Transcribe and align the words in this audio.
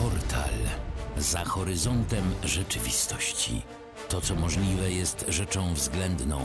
Portal. 0.00 0.54
Za 1.16 1.44
horyzontem 1.44 2.24
rzeczywistości. 2.44 3.62
To, 4.08 4.20
co 4.20 4.34
możliwe, 4.34 4.90
jest 4.92 5.24
rzeczą 5.28 5.74
względną. 5.74 6.38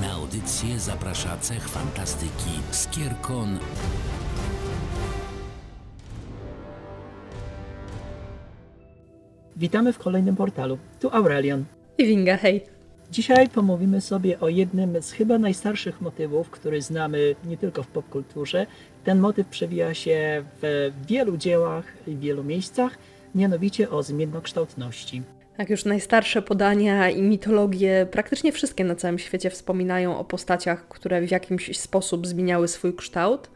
Na 0.00 0.12
audycję 0.12 0.78
zaprasza 0.78 1.36
cech 1.36 1.68
fantastyki 1.68 2.50
Skierkon 2.70 3.58
Witamy 9.56 9.92
w 9.92 9.98
kolejnym 9.98 10.36
portalu. 10.36 10.78
Tu 11.00 11.10
Aurelion. 11.12 11.64
I 11.98 12.06
Winga, 12.06 12.36
hej. 12.36 12.64
Dzisiaj 13.10 13.48
pomówimy 13.48 14.00
sobie 14.00 14.40
o 14.40 14.48
jednym 14.48 15.02
z 15.02 15.12
chyba 15.12 15.38
najstarszych 15.38 16.00
motywów, 16.00 16.50
który 16.50 16.82
znamy 16.82 17.34
nie 17.44 17.56
tylko 17.56 17.82
w 17.82 17.86
popkulturze. 17.86 18.66
Ten 19.04 19.20
motyw 19.20 19.46
przewija 19.46 19.94
się 19.94 20.44
w 20.62 20.92
wielu 21.08 21.36
dziełach 21.36 21.84
i 22.06 22.16
wielu 22.16 22.44
miejscach, 22.44 22.98
mianowicie 23.34 23.90
o 23.90 24.02
zmiennokształtności. 24.02 25.22
Jak 25.58 25.70
już 25.70 25.84
najstarsze 25.84 26.42
podania 26.42 27.10
i 27.10 27.22
mitologie, 27.22 28.06
praktycznie 28.10 28.52
wszystkie 28.52 28.84
na 28.84 28.94
całym 28.94 29.18
świecie 29.18 29.50
wspominają 29.50 30.18
o 30.18 30.24
postaciach, 30.24 30.88
które 30.88 31.20
w 31.20 31.30
jakimś 31.30 31.78
sposób 31.78 32.26
zmieniały 32.26 32.68
swój 32.68 32.94
kształt. 32.94 33.50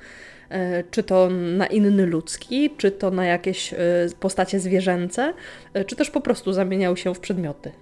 E, 0.49 0.85
Czy 0.91 1.03
to 1.03 1.29
na 1.31 1.67
inny 1.67 2.07
ludzki, 2.07 2.71
czy 2.77 2.91
to 2.91 3.11
na 3.11 3.25
jakieś 3.25 3.73
e, 3.73 3.77
postacie 4.21 4.61
zwierzęce, 4.61 5.35
e, 5.75 5.85
czy 5.85 5.97
też 5.97 6.11
po 6.11 6.21
prostu 6.21 6.53
zamieniały 6.53 6.97
się 6.97 7.15
w 7.15 7.21
przedmioty. 7.21 7.73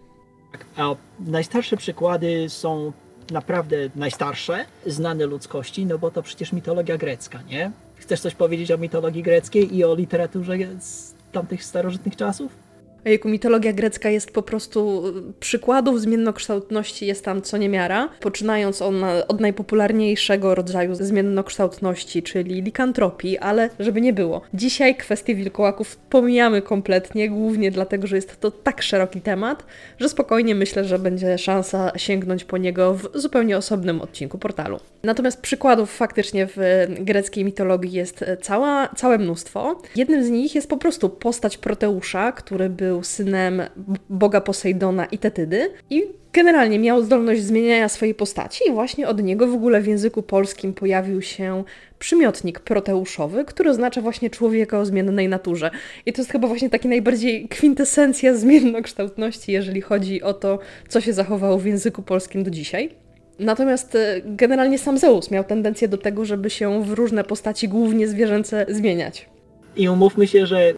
A 0.76 0.94
najstarsze 1.20 1.76
przykłady 1.76 2.48
są 2.48 2.92
naprawdę 3.30 3.76
najstarsze, 3.96 4.64
znane 4.86 5.26
ludzkości, 5.26 5.86
no 5.86 5.98
bo 5.98 6.10
to 6.10 6.22
przecież 6.22 6.52
mitologia 6.52 6.98
grecka, 6.98 7.42
nie? 7.42 7.70
Chcesz 7.96 8.20
coś 8.20 8.34
powiedzieć 8.34 8.70
o 8.70 8.78
mitologii 8.78 9.22
greckiej 9.22 9.76
i 9.76 9.84
o 9.84 9.94
literaturze 9.94 10.56
z 10.80 11.14
tamtych 11.32 11.64
starożytnych 11.64 12.16
czasów? 12.16 12.61
Ojejku, 13.06 13.28
mitologia 13.28 13.72
grecka 13.72 14.10
jest 14.10 14.30
po 14.30 14.42
prostu 14.42 15.02
przykładów 15.40 16.00
zmiennokształtności 16.00 17.06
jest 17.06 17.24
tam 17.24 17.42
co 17.42 17.56
niemiara, 17.56 18.08
poczynając 18.20 18.82
on, 18.82 19.04
od 19.28 19.40
najpopularniejszego 19.40 20.54
rodzaju 20.54 20.94
zmiennokształtności, 20.94 22.22
czyli 22.22 22.62
likantropii, 22.62 23.38
ale 23.38 23.70
żeby 23.78 24.00
nie 24.00 24.12
było. 24.12 24.40
Dzisiaj 24.54 24.96
kwestię 24.96 25.34
wilkołaków 25.34 25.96
pomijamy 25.96 26.62
kompletnie, 26.62 27.30
głównie 27.30 27.70
dlatego, 27.70 28.06
że 28.06 28.16
jest 28.16 28.40
to 28.40 28.50
tak 28.50 28.82
szeroki 28.82 29.20
temat, 29.20 29.66
że 30.00 30.08
spokojnie 30.08 30.54
myślę, 30.54 30.84
że 30.84 30.98
będzie 30.98 31.38
szansa 31.38 31.92
sięgnąć 31.96 32.44
po 32.44 32.58
niego 32.58 32.94
w 32.94 33.08
zupełnie 33.14 33.56
osobnym 33.56 34.00
odcinku 34.00 34.38
portalu. 34.38 34.80
Natomiast 35.02 35.40
przykładów 35.40 35.92
faktycznie 35.92 36.46
w 36.46 36.58
greckiej 37.00 37.44
mitologii 37.44 37.92
jest 37.92 38.24
cała, 38.42 38.88
całe 38.88 39.18
mnóstwo. 39.18 39.82
Jednym 39.96 40.24
z 40.24 40.30
nich 40.30 40.54
jest 40.54 40.68
po 40.68 40.76
prostu 40.76 41.08
postać 41.08 41.58
Proteusza, 41.58 42.32
który 42.32 42.70
był 42.70 42.91
synem 43.02 43.62
boga 44.10 44.40
Posejdona 44.40 45.04
i 45.04 45.18
Tetydy 45.18 45.70
i 45.90 46.04
generalnie 46.32 46.78
miał 46.78 47.02
zdolność 47.02 47.42
zmieniania 47.42 47.88
swojej 47.88 48.14
postaci 48.14 48.64
i 48.68 48.72
właśnie 48.72 49.08
od 49.08 49.22
niego 49.22 49.46
w 49.46 49.54
ogóle 49.54 49.80
w 49.80 49.86
języku 49.86 50.22
polskim 50.22 50.74
pojawił 50.74 51.22
się 51.22 51.64
przymiotnik 51.98 52.60
proteuszowy, 52.60 53.44
który 53.44 53.70
oznacza 53.70 54.00
właśnie 54.00 54.30
człowieka 54.30 54.78
o 54.78 54.86
zmiennej 54.86 55.28
naturze. 55.28 55.70
I 56.06 56.12
to 56.12 56.20
jest 56.20 56.32
chyba 56.32 56.48
właśnie 56.48 56.70
taki 56.70 56.88
najbardziej 56.88 57.48
kwintesencja 57.48 58.34
zmiennokształtności, 58.34 59.52
jeżeli 59.52 59.80
chodzi 59.80 60.22
o 60.22 60.34
to, 60.34 60.58
co 60.88 61.00
się 61.00 61.12
zachowało 61.12 61.58
w 61.58 61.66
języku 61.66 62.02
polskim 62.02 62.44
do 62.44 62.50
dzisiaj. 62.50 62.90
Natomiast 63.38 63.94
e, 63.94 64.20
generalnie 64.24 64.78
sam 64.78 64.98
Zeus 64.98 65.30
miał 65.30 65.44
tendencję 65.44 65.88
do 65.88 65.98
tego, 65.98 66.24
żeby 66.24 66.50
się 66.50 66.84
w 66.84 66.92
różne 66.92 67.24
postaci, 67.24 67.68
głównie 67.68 68.08
zwierzęce, 68.08 68.66
zmieniać. 68.68 69.28
I 69.76 69.88
umówmy 69.88 70.26
się, 70.26 70.46
że 70.46 70.74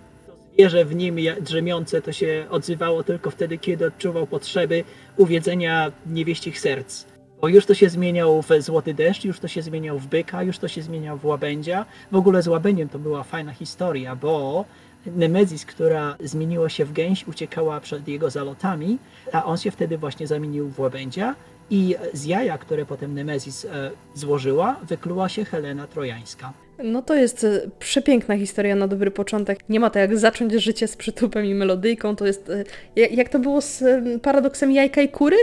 zwierzę 0.54 0.84
w 0.84 0.94
nim 0.94 1.16
drzemiące 1.40 2.02
to 2.02 2.12
się 2.12 2.46
odzywało 2.50 3.02
tylko 3.02 3.30
wtedy, 3.30 3.58
kiedy 3.58 3.86
odczuwał 3.86 4.26
potrzeby 4.26 4.84
uwiedzenia 5.16 5.92
niewieścich 6.06 6.60
serc. 6.60 7.04
Bo 7.40 7.48
już 7.48 7.66
to 7.66 7.74
się 7.74 7.88
zmieniał 7.88 8.42
w 8.42 8.48
złoty 8.58 8.94
deszcz, 8.94 9.24
już 9.24 9.40
to 9.40 9.48
się 9.48 9.62
zmieniał 9.62 9.98
w 9.98 10.06
byka, 10.06 10.42
już 10.42 10.58
to 10.58 10.68
się 10.68 10.82
zmieniał 10.82 11.18
w 11.18 11.24
łabędzia. 11.24 11.86
W 12.12 12.16
ogóle 12.16 12.42
z 12.42 12.48
łabędziem 12.48 12.88
to 12.88 12.98
była 12.98 13.22
fajna 13.22 13.52
historia, 13.52 14.16
bo 14.16 14.64
Nemezis, 15.06 15.66
która 15.66 16.16
zmieniła 16.20 16.68
się 16.68 16.84
w 16.84 16.92
gęś, 16.92 17.28
uciekała 17.28 17.80
przed 17.80 18.08
jego 18.08 18.30
zalotami, 18.30 18.98
a 19.32 19.44
on 19.44 19.56
się 19.56 19.70
wtedy 19.70 19.98
właśnie 19.98 20.26
zamienił 20.26 20.68
w 20.68 20.80
łabędzia 20.80 21.34
i 21.70 21.96
z 22.12 22.24
jaja, 22.24 22.58
które 22.58 22.86
potem 22.86 23.14
Nemezis 23.14 23.64
e, 23.64 23.90
złożyła, 24.14 24.76
wykluła 24.82 25.28
się 25.28 25.44
Helena 25.44 25.86
Trojańska. 25.86 26.63
No 26.84 27.02
to 27.02 27.14
jest 27.14 27.44
e, 27.44 27.60
przepiękna 27.78 28.36
historia 28.36 28.76
na 28.76 28.88
dobry 28.88 29.10
początek. 29.10 29.58
Nie 29.68 29.80
ma 29.80 29.90
to 29.90 29.98
jak 29.98 30.18
zacząć 30.18 30.52
życie 30.52 30.88
z 30.88 30.96
przytupem 30.96 31.44
i 31.44 31.54
melodyjką. 31.54 32.16
To 32.16 32.26
jest. 32.26 32.50
e, 32.50 32.64
jak- 32.96 33.28
to 33.28 33.38
było 33.38 33.60
z 33.60 33.84
paradoksem 34.22 34.72
jajka 34.72 35.02
i 35.02 35.08
kury? 35.08 35.36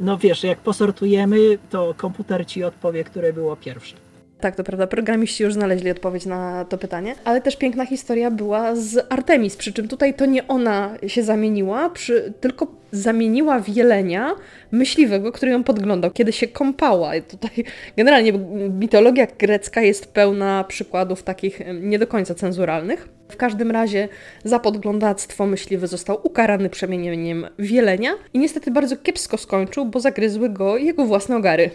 No 0.00 0.18
wiesz, 0.18 0.44
jak 0.44 0.58
posortujemy, 0.58 1.38
to 1.70 1.94
komputer 1.96 2.46
ci 2.46 2.64
odpowie, 2.64 3.04
które 3.04 3.32
było 3.32 3.56
pierwsze. 3.56 3.96
Tak, 4.40 4.56
to 4.56 4.64
prawda, 4.64 4.86
programiści 4.86 5.42
już 5.42 5.54
znaleźli 5.54 5.90
odpowiedź 5.90 6.26
na 6.26 6.64
to 6.64 6.78
pytanie, 6.78 7.14
ale 7.24 7.40
też 7.40 7.56
piękna 7.56 7.86
historia 7.86 8.30
była 8.30 8.76
z 8.76 9.06
Artemis, 9.12 9.56
przy 9.56 9.72
czym 9.72 9.88
tutaj 9.88 10.14
to 10.14 10.26
nie 10.26 10.48
ona 10.48 10.94
się 11.06 11.22
zamieniła, 11.22 11.90
przy, 11.90 12.32
tylko 12.40 12.66
zamieniła 12.92 13.60
w 13.60 13.68
jelenia 13.68 14.34
myśliwego, 14.70 15.32
który 15.32 15.52
ją 15.52 15.64
podglądał, 15.64 16.10
kiedy 16.10 16.32
się 16.32 16.48
kąpała. 16.48 17.16
I 17.16 17.22
tutaj 17.22 17.64
generalnie 17.96 18.32
mitologia 18.80 19.26
grecka 19.38 19.80
jest 19.80 20.12
pełna 20.12 20.64
przykładów 20.68 21.22
takich 21.22 21.60
nie 21.80 21.98
do 21.98 22.06
końca 22.06 22.34
cenzuralnych. 22.34 23.08
W 23.28 23.36
każdym 23.36 23.70
razie 23.70 24.08
za 24.44 24.58
podglądactwo 24.58 25.46
myśliwy 25.46 25.86
został 25.86 26.20
ukarany 26.22 26.70
przemienieniem 26.70 27.46
w 27.58 27.70
jelenia 27.70 28.10
i 28.34 28.38
niestety 28.38 28.70
bardzo 28.70 28.96
kiepsko 28.96 29.38
skończył, 29.38 29.84
bo 29.84 30.00
zagryzły 30.00 30.48
go 30.48 30.76
jego 30.76 31.06
własne 31.06 31.36
ogary. 31.36 31.70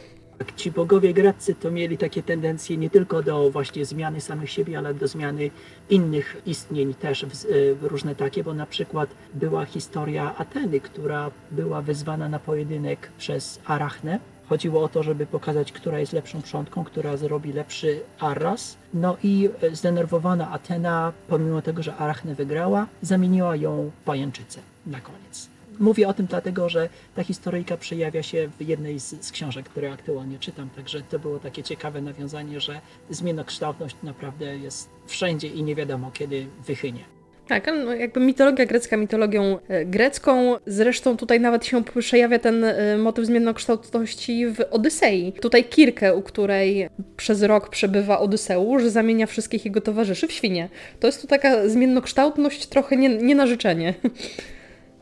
Ci 0.56 0.72
bogowie 0.72 1.14
greccy 1.14 1.56
to 1.56 1.72
mieli 1.72 1.98
takie 1.98 2.24
tendencje 2.24 2.78
nie 2.78 2.90
tylko 2.90 3.24
do 3.24 3.52
właśnie 3.52 3.86
zmiany 3.86 4.22
samych 4.22 4.52
siebie, 4.52 4.78
ale 4.78 4.94
do 4.94 5.08
zmiany 5.08 5.50
innych 5.90 6.42
istnień 6.46 6.94
też 6.94 7.26
w, 7.26 7.46
w 7.80 7.84
różne 7.84 8.16
takie, 8.16 8.44
bo 8.44 8.54
na 8.54 8.66
przykład 8.66 9.10
była 9.34 9.66
historia 9.66 10.36
Ateny, 10.38 10.80
która 10.80 11.32
była 11.52 11.82
wezwana 11.82 12.30
na 12.30 12.40
pojedynek 12.40 13.12
przez 13.18 13.60
Arachnę. 13.66 14.20
Chodziło 14.50 14.84
o 14.84 14.90
to, 14.90 15.04
żeby 15.04 15.26
pokazać, 15.26 15.72
która 15.72 16.00
jest 16.00 16.14
lepszą 16.14 16.42
przątką, 16.42 16.84
która 16.84 17.18
zrobi 17.18 17.54
lepszy 17.54 18.02
Arras. 18.20 18.78
No 18.94 19.18
i 19.24 19.50
e, 19.62 19.76
zdenerwowana 19.76 20.52
Atena, 20.52 21.14
pomimo 21.28 21.62
tego, 21.62 21.84
że 21.84 21.96
Arachnę 21.96 22.36
wygrała, 22.36 22.88
zamieniła 23.02 23.56
ją 23.56 23.92
w 24.02 24.04
pajęczycę 24.06 24.60
na 24.86 25.02
koniec. 25.02 25.59
Mówię 25.80 26.08
o 26.08 26.14
tym 26.14 26.26
dlatego, 26.26 26.70
że 26.70 26.90
ta 27.16 27.24
historyjka 27.24 27.78
przejawia 27.78 28.24
się 28.24 28.50
w 28.60 28.68
jednej 28.68 29.00
z, 29.00 29.26
z 29.26 29.32
książek, 29.32 29.70
które 29.70 29.92
aktualnie 29.92 30.40
czytam, 30.40 30.70
także 30.70 31.02
to 31.02 31.20
było 31.20 31.40
takie 31.40 31.64
ciekawe 31.64 32.02
nawiązanie, 32.02 32.60
że 32.60 32.82
zmiennokształtność 33.10 33.96
naprawdę 34.04 34.58
jest 34.58 34.90
wszędzie 35.06 35.48
i 35.48 35.64
nie 35.64 35.76
wiadomo 35.76 36.12
kiedy 36.12 36.48
wychynie. 36.66 37.20
Tak, 37.50 37.72
no 37.86 37.94
jakby 37.94 38.20
mitologia 38.20 38.66
grecka 38.66 38.98
mitologią 38.98 39.60
e, 39.68 39.86
grecką. 39.86 40.56
Zresztą 40.66 41.18
tutaj 41.18 41.40
nawet 41.40 41.66
się 41.66 41.84
przejawia 41.84 42.40
ten 42.40 42.64
e, 42.64 42.98
motyw 42.98 43.26
zmiennokształtności 43.26 44.48
w 44.48 44.60
Odysei. 44.72 45.34
Tutaj 45.42 45.64
Kirkę, 45.64 46.16
u 46.16 46.22
której 46.22 46.90
przez 47.18 47.44
rok 47.44 47.70
przebywa 47.70 48.20
Odyseusz, 48.20 48.84
zamienia 48.84 49.26
wszystkich 49.26 49.66
jego 49.66 49.82
towarzyszy 49.82 50.28
w 50.28 50.32
świnie. 50.32 50.70
To 51.00 51.08
jest 51.08 51.22
tu 51.22 51.28
taka 51.28 51.70
zmiennokształtność 51.70 52.66
trochę 52.66 52.98
nie, 52.98 53.10
nie 53.10 53.36
na 53.36 53.48
życzenie. 53.48 53.94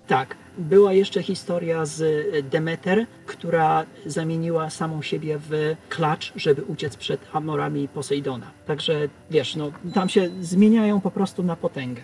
Tak, 0.07 0.35
była 0.57 0.93
jeszcze 0.93 1.23
historia 1.23 1.85
z 1.85 2.01
e, 2.01 2.43
Demeter, 2.43 3.05
która 3.25 3.85
zamieniła 4.05 4.69
samą 4.69 5.01
siebie 5.01 5.39
w 5.49 5.75
klacz, 5.89 6.33
żeby 6.35 6.63
uciec 6.63 6.97
przed 6.97 7.21
amorami 7.33 7.87
Posejdona. 7.87 8.51
Także 8.65 9.09
wiesz, 9.31 9.55
no 9.55 9.71
tam 9.93 10.09
się 10.09 10.29
zmieniają 10.41 11.01
po 11.01 11.11
prostu 11.11 11.43
na 11.43 11.55
potęgę. 11.55 12.01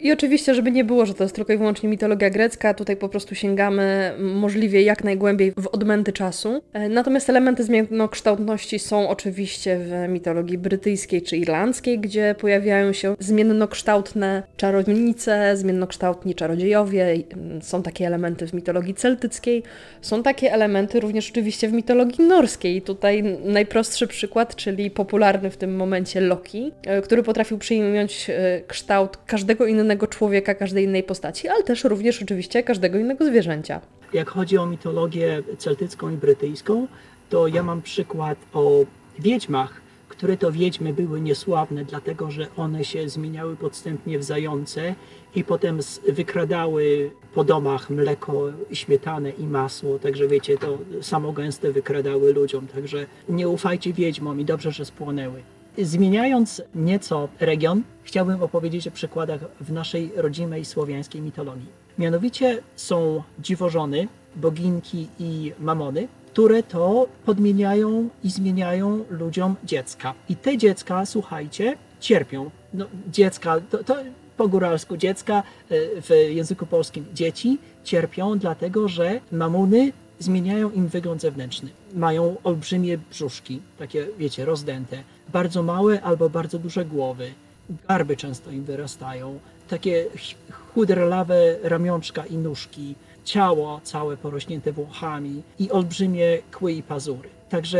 I 0.00 0.12
oczywiście, 0.12 0.54
żeby 0.54 0.70
nie 0.70 0.84
było, 0.84 1.06
że 1.06 1.14
to 1.14 1.24
jest 1.24 1.34
tylko 1.34 1.52
i 1.52 1.58
wyłącznie 1.58 1.88
mitologia 1.88 2.30
grecka, 2.30 2.74
tutaj 2.74 2.96
po 2.96 3.08
prostu 3.08 3.34
sięgamy 3.34 4.12
możliwie 4.18 4.82
jak 4.82 5.04
najgłębiej 5.04 5.52
w 5.56 5.66
odmęty 5.66 6.12
czasu. 6.12 6.62
E, 6.72 6.88
Natomiast 6.88 7.30
elementy 7.30 7.64
zmiennokształtności 7.64 8.78
są 8.78 9.08
oczywiście 9.08 9.78
w 9.78 10.08
mitologii 10.08 10.58
brytyjskiej 10.58 11.22
czy 11.22 11.36
irlandzkiej, 11.36 11.98
gdzie 11.98 12.34
pojawiają 12.40 12.92
się 12.92 13.16
zmiennokształtne 13.18 14.42
czarownice, 14.56 15.56
zmiennokształtni 15.56 16.34
czarodziejowie. 16.34 17.04
Mm, 17.04 17.62
Są 17.62 17.82
takie 17.82 18.06
elementy 18.06 18.46
w 18.46 18.52
mitologii 18.52 18.94
celtyckiej, 18.94 19.62
są 20.02 20.22
takie 20.22 20.52
elementy 20.52 21.00
również 21.00 21.30
oczywiście 21.30 21.68
w 21.68 21.72
mitologii 21.72 22.24
norskiej. 22.24 22.82
Tutaj 22.82 23.38
najprostszy 23.44 24.06
przykład, 24.06 24.56
czyli 24.56 24.90
popularny 24.90 25.50
w 25.50 25.56
tym 25.56 25.76
momencie 25.76 26.20
Loki, 26.20 26.72
e, 26.86 27.02
który 27.02 27.22
potrafił 27.22 27.58
przyjąć 27.58 28.30
e, 28.30 28.60
kształt 28.66 29.18
każdego 29.26 29.66
innego 29.66 29.87
człowieka, 29.96 30.54
każdej 30.54 30.84
innej 30.84 31.02
postaci, 31.02 31.48
ale 31.48 31.62
też 31.62 31.84
również 31.84 32.22
oczywiście 32.22 32.62
każdego 32.62 32.98
innego 32.98 33.24
zwierzęcia. 33.24 33.80
Jak 34.12 34.30
chodzi 34.30 34.58
o 34.58 34.66
mitologię 34.66 35.42
celtycką 35.58 36.10
i 36.10 36.16
brytyjską, 36.16 36.86
to 37.30 37.48
ja 37.48 37.62
mam 37.62 37.82
przykład 37.82 38.38
o 38.52 38.84
wiedźmach, 39.18 39.80
Niektóre 40.18 40.36
to 40.36 40.52
wiedźmy 40.52 40.92
były 40.92 41.20
niesławne, 41.20 41.84
dlatego 41.84 42.30
że 42.30 42.46
one 42.56 42.84
się 42.84 43.08
zmieniały 43.08 43.56
podstępnie 43.56 44.18
w 44.18 44.24
zające 44.24 44.94
i 45.34 45.44
potem 45.44 45.80
wykradały 46.08 47.10
po 47.34 47.44
domach 47.44 47.90
mleko, 47.90 48.44
śmietanę 48.72 49.30
i 49.30 49.44
masło. 49.46 49.98
Także 49.98 50.28
wiecie, 50.28 50.58
to 50.58 50.78
samo 51.02 51.32
gęste 51.32 51.72
wykradały 51.72 52.32
ludziom. 52.32 52.66
Także 52.66 53.06
nie 53.28 53.48
ufajcie 53.48 53.92
wiedźmom 53.92 54.40
i 54.40 54.44
dobrze, 54.44 54.72
że 54.72 54.84
spłonęły. 54.84 55.42
Zmieniając 55.82 56.62
nieco 56.74 57.28
region, 57.40 57.82
chciałbym 58.02 58.42
opowiedzieć 58.42 58.88
o 58.88 58.90
przykładach 58.90 59.40
w 59.60 59.72
naszej 59.72 60.12
rodzimej 60.16 60.64
słowiańskiej 60.64 61.22
mitologii. 61.22 61.66
Mianowicie 61.98 62.62
są 62.76 63.22
dziwożony, 63.38 64.08
boginki 64.36 65.08
i 65.18 65.52
mamony, 65.60 66.08
które 66.26 66.62
to 66.62 67.08
podmieniają 67.24 68.08
i 68.24 68.30
zmieniają 68.30 69.04
ludziom 69.10 69.56
dziecka. 69.64 70.14
I 70.28 70.36
te 70.36 70.58
dziecka, 70.58 71.06
słuchajcie, 71.06 71.76
cierpią. 72.00 72.50
No, 72.74 72.86
dziecka, 73.12 73.60
to, 73.70 73.84
to 73.84 73.96
po 74.36 74.48
góralsku 74.48 74.96
dziecka, 74.96 75.42
y, 75.70 76.02
w 76.02 76.10
języku 76.34 76.66
polskim 76.66 77.04
dzieci 77.14 77.58
cierpią, 77.84 78.38
dlatego 78.38 78.88
że 78.88 79.20
mamuny 79.32 79.92
zmieniają 80.18 80.70
im 80.70 80.88
wygląd 80.88 81.20
zewnętrzny. 81.20 81.70
Mają 81.94 82.36
olbrzymie 82.44 82.98
brzuszki, 83.10 83.60
takie 83.78 84.06
wiecie, 84.18 84.44
rozdęte, 84.44 85.02
bardzo 85.32 85.62
małe 85.62 86.02
albo 86.02 86.30
bardzo 86.30 86.58
duże 86.58 86.84
głowy. 86.84 87.30
Garby 87.88 88.16
często 88.16 88.50
im 88.50 88.64
wyrastają, 88.64 89.38
takie 89.68 90.04
ch- 90.16 90.52
chuderlawe 90.74 91.36
ramionczka 91.62 92.26
i 92.26 92.36
nóżki, 92.36 92.94
ciało 93.24 93.80
całe 93.84 94.16
porośnięte 94.16 94.72
włochami 94.72 95.42
i 95.58 95.70
olbrzymie 95.70 96.38
kły 96.52 96.72
i 96.72 96.82
pazury. 96.82 97.28
Także 97.48 97.78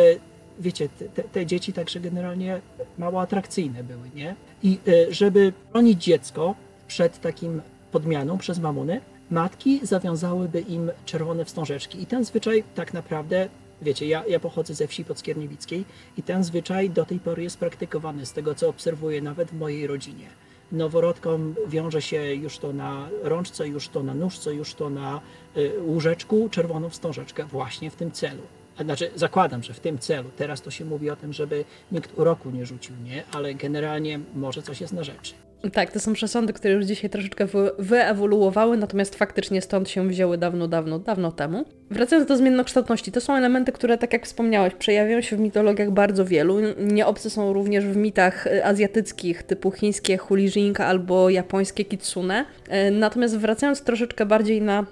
wiecie, 0.59 0.89
te, 1.15 1.23
te, 1.23 1.47
dzieci 1.47 1.73
także 1.73 2.01
generalnie 2.01 2.61
mało 2.99 3.21
atrakcyjne 3.21 3.85
były, 3.85 4.11
nie? 4.15 4.35
I 4.63 4.79
y, 4.89 5.15
żeby 5.15 5.53
chronić 5.71 6.05
dziecko 6.05 6.55
przed 6.89 7.21
takim 7.21 7.63
podmianą 7.93 8.39
przez 8.39 8.59
mamuny, 8.59 9.01
matki 9.31 9.81
zawiązałyby 9.83 10.61
im 10.61 10.91
czerwone 11.05 11.45
wstążeczki. 11.45 12.03
I 12.03 12.07
ten 12.07 12.25
zwyczaj 12.25 12.65
tak 12.75 12.95
naprawdę, 12.95 13.49
wiecie, 13.83 14.07
ja, 14.07 14.25
ja 14.29 14.41
pochodzę 14.41 14.75
ze 14.75 14.87
wsi 14.87 15.05
podskierniewickiej 15.05 15.85
i 16.17 16.23
ten 16.23 16.45
zwyczaj 16.45 16.91
do 16.91 17.05
tej 17.05 17.21
pory 17.21 17.43
jest 17.43 17.59
praktykowany, 17.59 18.27
z 18.27 18.33
tego 18.33 18.55
co 18.55 18.69
obserwuję 18.69 19.23
nawet 19.23 19.51
w 19.51 19.59
mojej 19.59 19.87
rodzinie. 19.87 20.27
Noworodkom 20.73 21.55
wiąże 21.69 22.03
się 22.03 22.35
już 22.35 22.59
to 22.59 22.73
na 22.73 23.09
rączce, 23.23 23.69
już 23.69 23.89
to 23.89 24.03
na 24.03 24.15
nóżce, 24.15 24.55
już 24.55 24.75
to 24.75 24.91
na 24.91 25.21
y, 25.57 25.73
łóżeczku, 25.83 26.49
czerwoną 26.51 26.91
wstążeczkę 26.91 27.45
właśnie 27.45 27.91
w 27.91 27.97
tym 27.97 28.13
celu. 28.13 28.43
Znaczy, 28.85 29.11
zakładam, 29.15 29.63
że 29.63 29.75
w 29.75 29.81
tym 29.81 29.99
celu. 29.99 30.31
Teraz 30.37 30.63
to 30.63 30.71
się 30.71 30.85
mówi 30.85 31.11
o 31.11 31.17
tym, 31.17 31.33
żeby 31.33 31.65
nikt 31.93 32.19
uroku 32.19 32.51
nie 32.51 32.67
rzucił, 32.67 32.97
nie? 33.05 33.25
Ale 33.33 33.55
generalnie 33.55 34.21
może 34.35 34.63
coś 34.63 34.81
jest 34.81 34.93
na 34.93 35.05
rzeczy. 35.05 35.48
Tak, 35.73 35.93
to 35.93 36.01
są 36.01 36.13
przesądy, 36.13 36.53
które 36.53 36.75
już 36.75 36.85
dzisiaj 36.85 37.11
troszeczkę 37.11 37.47
wy- 37.47 37.71
wyewoluowały, 37.79 38.77
natomiast 38.77 39.15
faktycznie 39.15 39.63
stąd 39.63 39.89
się 39.89 40.09
wzięły 40.09 40.39
dawno, 40.39 40.69
dawno, 40.69 40.99
dawno 40.99 41.33
temu. 41.33 41.65
Wracając 41.91 42.29
do 42.29 42.37
zmiennokształtności, 42.37 43.13
to 43.13 43.21
są 43.21 43.35
elementy, 43.37 43.73
które, 43.73 43.99
tak 43.99 44.13
jak 44.13 44.27
wspomniałeś, 44.27 44.75
przejawiają 44.75 45.21
się 45.21 45.37
w 45.37 45.41
mitologiach 45.41 45.91
bardzo 45.91 46.25
wielu. 46.25 46.57
Nieobce 46.81 47.31
są 47.31 47.53
również 47.53 47.85
w 47.87 47.97
mitach 47.97 48.47
y, 48.47 48.65
azjatyckich, 48.65 49.43
typu 49.43 49.71
chińskie 49.71 50.19
Hulijing 50.19 50.81
albo 50.81 51.31
japońskie 51.31 51.85
Kitsune. 51.85 52.45
E, 52.69 52.91
Natomiast 52.91 53.37
wracając 53.39 53.83
troszeczkę 53.83 54.27
bardziej 54.27 54.63
na 54.63 54.81
e, 54.81 54.85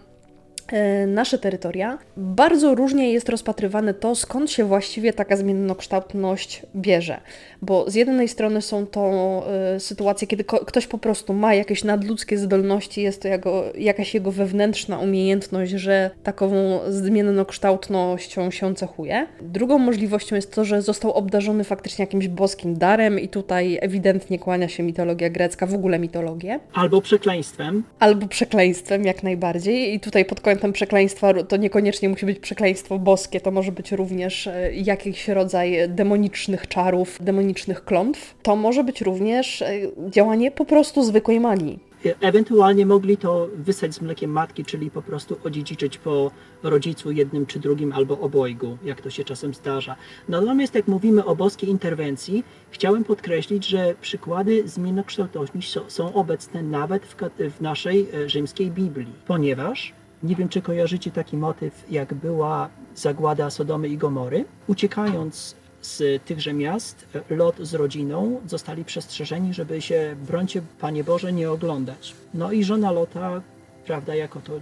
nasze 1.07 1.39
terytoria, 1.39 1.99
bardzo 2.17 2.75
różnie 2.75 3.13
jest 3.13 3.29
rozpatrywane 3.29 3.95
to, 3.95 4.15
skąd 4.15 4.51
się 4.51 4.65
właściwie 4.65 5.13
taka 5.13 5.37
zmiennokształtność 5.37 6.63
bierze. 6.77 7.21
Bo 7.63 7.91
z 7.91 7.95
jednej 7.95 8.29
strony 8.29 8.63
są 8.63 8.87
to 8.87 9.43
e, 9.75 9.81
sytuacje, 9.81 10.29
kiedy 10.29 10.45
ktoś 10.45 10.87
po 10.87 10.99
prostu 10.99 11.35
ma 11.35 11.55
jakieś 11.55 11.85
nadludzkie 11.85 12.39
zdolności, 12.39 13.03
jest 13.03 13.23
to 13.23 13.29
jego, 13.29 13.65
jakaś 13.79 14.15
jego 14.15 14.33
wewnętrzna 14.33 14.99
umiejętność, 14.99 15.73
że 15.73 16.11
takową 16.23 16.81
zmiennokształtnością 16.89 18.51
się 18.51 18.75
cechuje. 18.75 19.27
Drugą 19.41 19.79
możliwością 19.79 20.37
jest 20.37 20.55
to, 20.55 20.65
że 20.65 20.83
został 20.83 21.13
obdarzony 21.13 21.65
faktycznie 21.65 22.03
jakimś 22.03 22.29
boskim 22.29 22.79
darem 22.79 23.21
i 23.21 23.29
tutaj 23.29 23.79
ewidentnie 23.83 24.39
kłania 24.39 24.69
się 24.69 24.83
mitologia 24.83 25.31
grecka, 25.31 25.67
w 25.67 25.75
ogóle 25.75 25.99
mitologię. 25.99 26.61
Albo 26.73 27.01
przekleństwem, 27.01 27.85
Albo 27.99 28.29
przekleństwem, 28.29 29.05
jak 29.05 29.23
najbardziej. 29.23 29.95
I 29.95 30.01
tutaj 30.01 30.25
pod 30.25 30.41
kątem 30.57 30.73
przekleństwa 30.73 31.35
to 31.35 31.57
niekoniecznie 31.57 32.09
musi 32.09 32.27
być 32.27 32.39
przekleństwo 32.39 32.99
boskie, 32.99 33.41
to 33.41 33.51
może 33.51 33.73
być 33.73 33.93
również 33.93 34.47
e, 34.47 34.75
jakiś 34.75 35.29
rodzaj 35.29 35.77
demonicznych 35.89 36.69
czarów, 36.69 37.19
demonicznych 37.21 37.85
klątw. 37.85 38.35
To 38.43 38.57
może 38.57 38.85
być 38.85 39.01
również 39.01 39.63
e, 39.63 39.69
działanie 40.11 40.51
po 40.51 40.65
prostu 40.65 41.03
zwykłej 41.05 41.41
magii. 41.41 41.79
E- 42.07 42.15
Ewentualnie 42.21 42.87
mogli 42.87 43.17
to 43.17 43.49
wysać 43.57 43.95
z 43.95 44.01
mlekiem 44.01 44.31
matki, 44.31 44.65
czyli 44.65 44.91
po 44.91 45.03
prostu 45.03 45.37
odziedziczyć 45.45 45.99
po 45.99 46.31
rodzicu 46.63 47.11
jednym 47.11 47.47
czy 47.47 47.59
drugim 47.59 47.93
albo 47.93 48.21
obojgu, 48.21 48.79
jak 48.85 49.01
to 49.01 49.11
się 49.11 49.25
czasem 49.25 49.55
zdarza. 49.55 49.97
Natomiast 50.29 50.75
jak 50.75 50.89
mówimy 50.89 51.25
o 51.25 51.37
boskiej 51.37 51.71
interwencji, 51.71 52.45
chciałem 52.71 53.05
podkreślić, 53.05 53.67
że 53.67 53.95
przykłady 54.01 54.69
zmiennokształtności 54.69 55.81
są, 55.89 56.15
obecne 56.15 56.63
nawet 56.63 57.07
w, 57.07 57.17
w 57.57 57.61
naszej 57.61 58.07
rzymskiej 58.27 58.71
Biblii, 58.71 59.13
ponieważ 59.27 59.93
nie 60.23 60.37
wiem, 60.37 60.49
czy 60.49 60.63
kojarzycie 60.63 61.11
taki 61.11 61.37
motyw, 61.37 61.85
jak 61.91 62.15
była 62.15 62.69
zagłada 62.95 63.51
Sodomy 63.51 63.89
i 63.89 63.99
Gomory. 63.99 64.45
Uciekając 64.67 65.57
z 65.81 66.23
tychże 66.25 66.53
miast, 66.53 67.07
Lot 67.31 67.57
z 67.61 67.75
rodziną 67.75 68.41
zostali 68.47 68.85
przestrzeżeni, 68.85 69.55
żeby 69.55 69.83
się, 69.83 70.17
brońcie 70.27 70.63
Panie 70.81 71.05
Boże, 71.05 71.33
nie 71.33 71.51
oglądać. 71.51 72.15
No 72.35 72.53
i 72.53 72.65
żona 72.65 72.93
Lota, 72.93 73.43
prawda, 73.87 74.15
jako 74.15 74.41
to 74.41 74.57
e, 74.57 74.61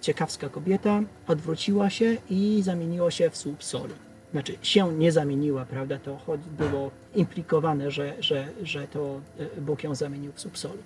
ciekawska 0.00 0.48
kobieta, 0.48 1.00
odwróciła 1.28 1.90
się 1.90 2.16
i 2.30 2.62
zamieniła 2.62 3.10
się 3.10 3.30
w 3.30 3.36
słup 3.36 3.64
soli. 3.64 3.94
Znaczy, 4.32 4.54
się 4.62 4.92
nie 4.92 5.12
zamieniła, 5.12 5.64
prawda, 5.64 5.98
to 5.98 6.16
choć 6.16 6.40
było 6.58 6.90
implikowane, 7.14 7.90
że, 7.90 8.14
że, 8.20 8.48
że 8.62 8.88
to 8.88 9.20
e, 9.38 9.60
Bóg 9.60 9.84
ją 9.84 9.94
zamienił 9.94 10.32
w 10.32 10.40
słup 10.40 10.58
soli. 10.58 10.82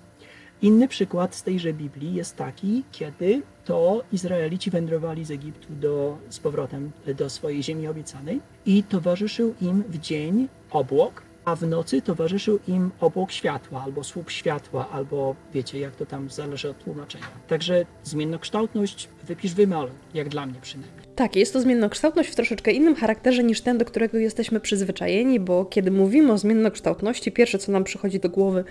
Inny 0.61 0.87
przykład 0.87 1.35
z 1.35 1.43
tejże 1.43 1.73
Biblii 1.73 2.13
jest 2.13 2.35
taki, 2.35 2.83
kiedy 2.91 3.41
to 3.65 4.03
Izraelici 4.11 4.71
wędrowali 4.71 5.25
z 5.25 5.31
Egiptu 5.31 5.67
do, 5.69 6.17
z 6.29 6.39
powrotem 6.39 6.91
do 7.17 7.29
swojej 7.29 7.63
ziemi 7.63 7.87
obiecanej 7.87 8.41
i 8.65 8.83
towarzyszył 8.83 9.55
im 9.61 9.83
w 9.89 9.97
dzień 9.99 10.47
obłok, 10.71 11.23
a 11.45 11.55
w 11.55 11.61
nocy 11.61 12.01
towarzyszył 12.01 12.59
im 12.67 12.91
obłok 12.99 13.31
światła, 13.31 13.81
albo 13.83 14.03
słup 14.03 14.31
światła, 14.31 14.89
albo 14.89 15.35
wiecie, 15.53 15.79
jak 15.79 15.95
to 15.95 16.05
tam 16.05 16.29
zależy 16.29 16.69
od 16.69 16.83
tłumaczenia. 16.83 17.25
Także 17.47 17.85
zmiennokształtność 18.03 19.09
wypisz 19.23 19.53
wymaluj, 19.53 19.91
jak 20.13 20.29
dla 20.29 20.45
mnie 20.45 20.59
przynajmniej. 20.61 21.06
Tak, 21.17 21.35
jest 21.35 21.53
to 21.53 21.61
zmiennokształtność 21.61 22.29
w 22.29 22.35
troszeczkę 22.35 22.71
innym 22.71 22.95
charakterze 22.95 23.43
niż 23.43 23.61
ten, 23.61 23.77
do 23.77 23.85
którego 23.85 24.17
jesteśmy 24.17 24.59
przyzwyczajeni, 24.59 25.39
bo 25.39 25.65
kiedy 25.65 25.91
mówimy 25.91 26.33
o 26.33 26.37
zmiennokształtności, 26.37 27.31
pierwsze 27.31 27.57
co 27.57 27.71
nam 27.71 27.83
przychodzi 27.83 28.19
do 28.19 28.29
głowy 28.29 28.63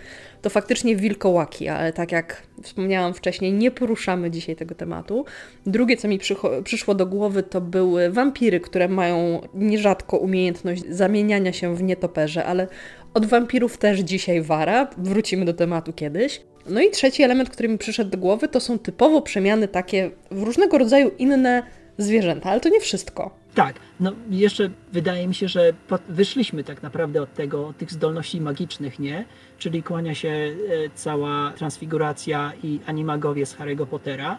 to 0.42 0.50
faktycznie 0.50 0.96
wilkołaki, 0.96 1.68
ale 1.68 1.92
tak 1.92 2.12
jak 2.12 2.42
wspomniałam 2.62 3.14
wcześniej, 3.14 3.52
nie 3.52 3.70
poruszamy 3.70 4.30
dzisiaj 4.30 4.56
tego 4.56 4.74
tematu. 4.74 5.24
Drugie, 5.66 5.96
co 5.96 6.08
mi 6.08 6.18
przyszło 6.64 6.94
do 6.94 7.06
głowy, 7.06 7.42
to 7.42 7.60
były 7.60 8.10
wampiry, 8.10 8.60
które 8.60 8.88
mają 8.88 9.40
nierzadko 9.54 10.18
umiejętność 10.18 10.82
zamieniania 10.88 11.52
się 11.52 11.76
w 11.76 11.82
nietoperze, 11.82 12.44
ale 12.44 12.68
od 13.14 13.26
wampirów 13.26 13.78
też 13.78 14.00
dzisiaj 14.00 14.42
wara. 14.42 14.90
Wrócimy 14.98 15.44
do 15.44 15.54
tematu 15.54 15.92
kiedyś. 15.92 16.40
No 16.68 16.80
i 16.80 16.90
trzeci 16.90 17.22
element, 17.22 17.50
który 17.50 17.68
mi 17.68 17.78
przyszedł 17.78 18.10
do 18.10 18.18
głowy, 18.18 18.48
to 18.48 18.60
są 18.60 18.78
typowo 18.78 19.22
przemiany 19.22 19.68
takie 19.68 20.10
w 20.30 20.42
różnego 20.42 20.78
rodzaju 20.78 21.10
inne 21.18 21.62
zwierzęta, 21.98 22.50
ale 22.50 22.60
to 22.60 22.68
nie 22.68 22.80
wszystko. 22.80 23.30
Tak, 23.54 23.76
no 24.00 24.12
jeszcze 24.30 24.70
wydaje 24.92 25.28
mi 25.28 25.34
się, 25.34 25.48
że 25.48 25.72
wyszliśmy 26.08 26.64
tak 26.64 26.82
naprawdę 26.82 27.22
od 27.22 27.34
tego, 27.34 27.68
od 27.68 27.76
tych 27.76 27.92
zdolności 27.92 28.40
magicznych, 28.40 28.98
nie? 28.98 29.24
Czyli 29.58 29.82
kłania 29.82 30.14
się 30.14 30.28
e, 30.28 30.54
cała 30.94 31.52
transfiguracja 31.56 32.52
i 32.62 32.80
animagowie 32.86 33.46
z 33.46 33.56
Harry'ego 33.56 33.86
Pottera, 33.86 34.38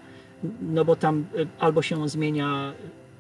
no 0.62 0.86
bo 0.86 0.96
tam 0.96 1.26
e, 1.38 1.46
albo 1.60 1.82
się 1.82 2.10
zmienia 2.10 2.74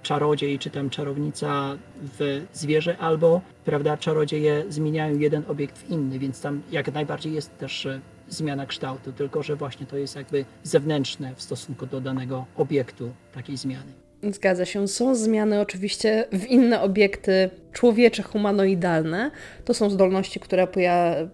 czarodziej 0.03 0.59
czy 0.59 0.69
tam 0.69 0.89
czarownica 0.89 1.77
w 2.19 2.45
zwierzę, 2.53 2.97
albo, 2.97 3.41
prawda, 3.65 3.97
czarodzieje 3.97 4.63
zmieniają 4.69 5.17
jeden 5.17 5.43
obiekt 5.47 5.77
w 5.77 5.89
inny, 5.89 6.19
więc 6.19 6.41
tam 6.41 6.61
jak 6.71 6.93
najbardziej 6.93 7.33
jest 7.33 7.57
też 7.57 7.85
e, 7.85 8.01
zmiana 8.29 8.65
kształtu, 8.65 9.11
tylko 9.11 9.43
że 9.43 9.55
właśnie 9.55 9.85
to 9.85 9.97
jest 9.97 10.15
jakby 10.15 10.45
zewnętrzne 10.63 11.35
w 11.35 11.41
stosunku 11.41 11.85
do 11.85 12.01
danego 12.01 12.45
obiektu 12.55 13.11
takiej 13.33 13.57
zmiany. 13.57 14.06
Zgadza 14.23 14.65
się. 14.65 14.87
Są 14.87 15.15
zmiany 15.15 15.61
oczywiście 15.61 16.25
w 16.31 16.45
inne 16.45 16.81
obiekty 16.81 17.49
człowiecze, 17.73 18.23
humanoidalne. 18.23 19.31
To 19.65 19.73
są 19.73 19.89
zdolności, 19.89 20.39
które 20.39 20.67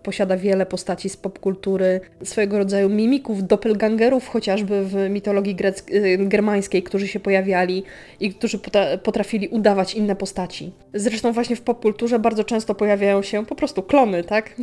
posiada 0.04 0.38
wiele 0.38 0.66
postaci 0.66 1.10
z 1.10 1.18
popkultury, 1.18 2.02
swojego 2.24 2.58
rodzaju 2.58 2.90
mimików, 2.90 3.48
doppelgangerów, 3.48 4.28
chociażby 4.28 4.86
w 4.86 5.10
mitologii 5.10 5.56
y, 5.94 6.18
germańskiej, 6.18 6.84
którzy 6.84 7.08
się 7.08 7.20
pojawiali 7.20 7.84
i 8.20 8.34
którzy 8.34 8.60
potrafili 9.04 9.48
udawać 9.48 9.96
inne 9.96 10.16
postaci. 10.16 10.74
Zresztą 10.94 11.32
właśnie 11.32 11.56
w 11.56 11.62
popkulturze 11.62 12.20
bardzo 12.20 12.44
często 12.44 12.75
pojawiają 12.75 13.22
się 13.22 13.46
po 13.46 13.56
prostu 13.56 13.84
klony, 13.84 14.24
tak? 14.24 14.56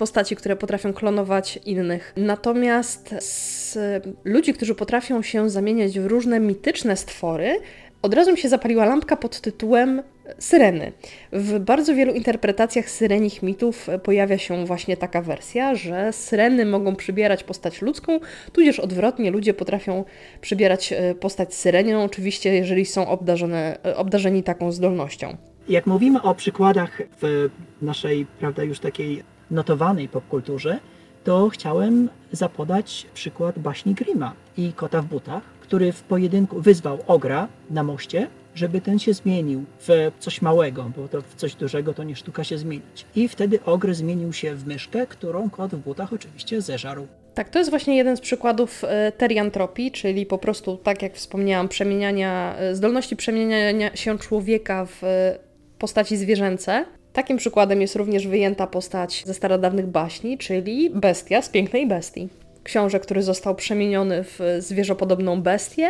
Postaci, 0.00 0.36
które 0.36 0.56
potrafią 0.56 0.92
klonować 0.92 1.58
innych. 1.66 2.12
Natomiast 2.16 3.14
z 3.18 3.78
ludzi, 4.24 4.54
którzy 4.54 4.74
potrafią 4.74 5.22
się 5.22 5.50
zamieniać 5.50 6.00
w 6.00 6.06
różne 6.06 6.40
mityczne 6.40 6.96
stwory, 6.96 7.60
od 8.02 8.14
razu 8.14 8.32
mi 8.32 8.38
się 8.38 8.48
zapaliła 8.48 8.84
lampka 8.84 9.16
pod 9.16 9.40
tytułem 9.40 10.02
Syreny. 10.38 10.92
W 11.32 11.58
bardzo 11.58 11.94
wielu 11.94 12.14
interpretacjach 12.14 12.90
syrenich 12.90 13.42
mitów 13.42 13.88
pojawia 14.02 14.38
się 14.38 14.66
właśnie 14.66 14.96
taka 14.96 15.22
wersja, 15.22 15.74
że 15.74 16.12
syreny 16.12 16.66
mogą 16.66 16.96
przybierać 16.96 17.44
postać 17.44 17.82
ludzką, 17.82 18.20
tudzież 18.52 18.80
odwrotnie, 18.80 19.30
ludzie 19.30 19.54
potrafią 19.54 20.04
przybierać 20.40 20.92
e, 20.92 21.14
postać 21.14 21.54
syrenią, 21.54 22.04
oczywiście 22.04 22.54
jeżeli 22.54 22.86
są 22.86 23.08
obdarzone, 23.08 23.78
e, 23.84 23.96
obdarzeni 23.96 24.42
taką 24.42 24.72
zdolnością. 24.72 25.36
Jak 25.68 25.86
mówimy 25.86 26.22
o 26.22 26.34
przykładach 26.34 27.02
w 27.22 27.48
naszej, 27.82 28.26
prawda, 28.38 28.64
już 28.64 28.80
takiej 28.80 29.22
notowanej 29.50 30.08
popkulturze, 30.08 30.78
to 31.24 31.48
chciałem 31.48 32.08
zapodać 32.32 33.06
przykład 33.14 33.58
baśni 33.58 33.94
Grima 33.94 34.32
i 34.56 34.72
Kota 34.72 35.02
w 35.02 35.06
butach, 35.06 35.42
który 35.60 35.92
w 35.92 36.02
pojedynku 36.02 36.60
wyzwał 36.60 36.98
ogra 37.06 37.48
na 37.70 37.82
moście, 37.82 38.28
żeby 38.54 38.80
ten 38.80 38.98
się 38.98 39.12
zmienił 39.12 39.64
w 39.80 40.12
coś 40.18 40.42
małego, 40.42 40.90
bo 40.96 41.08
to 41.08 41.22
w 41.22 41.34
coś 41.34 41.54
dużego 41.54 41.94
to 41.94 42.04
nie 42.04 42.16
sztuka 42.16 42.44
się 42.44 42.58
zmienić. 42.58 43.06
I 43.16 43.28
wtedy 43.28 43.64
ogr 43.64 43.94
zmienił 43.94 44.32
się 44.32 44.54
w 44.54 44.66
myszkę, 44.66 45.06
którą 45.06 45.50
kot 45.50 45.74
w 45.74 45.78
butach 45.78 46.12
oczywiście 46.12 46.60
zeżarł. 46.60 47.06
Tak, 47.34 47.48
to 47.48 47.58
jest 47.58 47.70
właśnie 47.70 47.96
jeden 47.96 48.16
z 48.16 48.20
przykładów 48.20 48.84
e, 48.84 49.12
teriantropii, 49.12 49.92
czyli 49.92 50.26
po 50.26 50.38
prostu, 50.38 50.76
tak 50.76 51.02
jak 51.02 51.14
wspomniałam, 51.14 51.68
przemieniania, 51.68 52.56
e, 52.58 52.74
zdolności 52.74 53.16
przemieniania 53.16 53.96
się 53.96 54.18
człowieka 54.18 54.86
w 54.86 55.04
e, 55.04 55.38
postaci 55.78 56.16
zwierzęce. 56.16 56.84
Takim 57.12 57.36
przykładem 57.36 57.80
jest 57.80 57.96
również 57.96 58.26
wyjęta 58.26 58.66
postać 58.66 59.22
ze 59.26 59.34
starodawnych 59.34 59.86
baśni, 59.86 60.38
czyli 60.38 60.90
bestia 60.90 61.42
z 61.42 61.48
pięknej 61.48 61.86
bestii. 61.86 62.28
Książę, 62.64 63.00
który 63.00 63.22
został 63.22 63.54
przemieniony 63.54 64.24
w 64.24 64.40
zwierzopodobną 64.58 65.42
bestię 65.42 65.88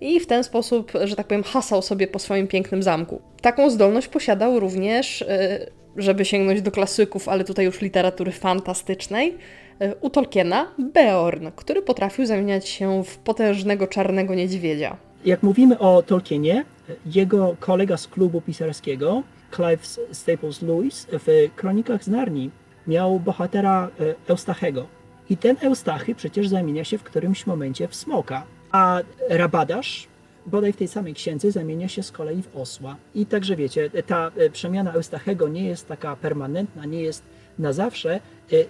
i 0.00 0.20
w 0.20 0.26
ten 0.26 0.44
sposób, 0.44 0.92
że 1.04 1.16
tak 1.16 1.26
powiem, 1.26 1.42
hasał 1.42 1.82
sobie 1.82 2.06
po 2.06 2.18
swoim 2.18 2.46
pięknym 2.46 2.82
zamku. 2.82 3.20
Taką 3.42 3.70
zdolność 3.70 4.08
posiadał 4.08 4.60
również, 4.60 5.22
e, 5.22 5.66
żeby 5.96 6.24
sięgnąć 6.24 6.62
do 6.62 6.70
klasyków, 6.70 7.28
ale 7.28 7.44
tutaj 7.44 7.64
już 7.64 7.80
literatury 7.80 8.32
fantastycznej, 8.32 9.36
e, 9.80 9.94
u 9.94 10.10
Tolkiena 10.10 10.66
Beorn, 10.78 11.48
który 11.56 11.82
potrafił 11.82 12.26
zamieniać 12.26 12.68
się 12.68 13.04
w 13.04 13.18
potężnego 13.18 13.86
czarnego 13.86 14.34
niedźwiedzia. 14.34 14.96
Jak 15.24 15.42
mówimy 15.42 15.78
o 15.78 16.02
Tolkienie, 16.02 16.64
jego 17.06 17.56
kolega 17.60 17.96
z 17.96 18.08
klubu 18.08 18.40
pisarskiego, 18.40 19.22
Clive 19.56 19.86
Staples 20.12 20.62
Lewis, 20.62 21.06
w 21.12 21.50
Kronikach 21.56 22.04
z 22.04 22.08
Narni 22.08 22.50
miał 22.86 23.20
bohatera 23.20 23.90
e, 24.00 24.14
Eustachego. 24.30 24.86
I 25.30 25.36
ten 25.36 25.56
Eustachy 25.62 26.14
przecież 26.14 26.48
zamienia 26.48 26.84
się 26.84 26.98
w 26.98 27.02
którymś 27.02 27.46
momencie 27.46 27.88
w 27.88 27.94
smoka. 27.94 28.44
A 28.72 29.00
Rabadasz, 29.28 30.08
bodaj 30.46 30.72
w 30.72 30.76
tej 30.76 30.88
samej 30.88 31.14
księdze, 31.14 31.50
zamienia 31.50 31.88
się 31.88 32.02
z 32.02 32.12
kolei 32.12 32.42
w 32.42 32.56
osła. 32.56 32.96
I 33.14 33.26
także 33.26 33.56
wiecie, 33.56 33.90
ta 34.06 34.30
e, 34.36 34.50
przemiana 34.50 34.92
Eustachego 34.92 35.48
nie 35.48 35.64
jest 35.64 35.88
taka 35.88 36.16
permanentna, 36.16 36.84
nie 36.84 37.02
jest 37.02 37.22
na 37.58 37.72
zawsze 37.72 38.14
e, 38.14 38.20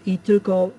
i 0.06 0.18
tylko 0.18 0.70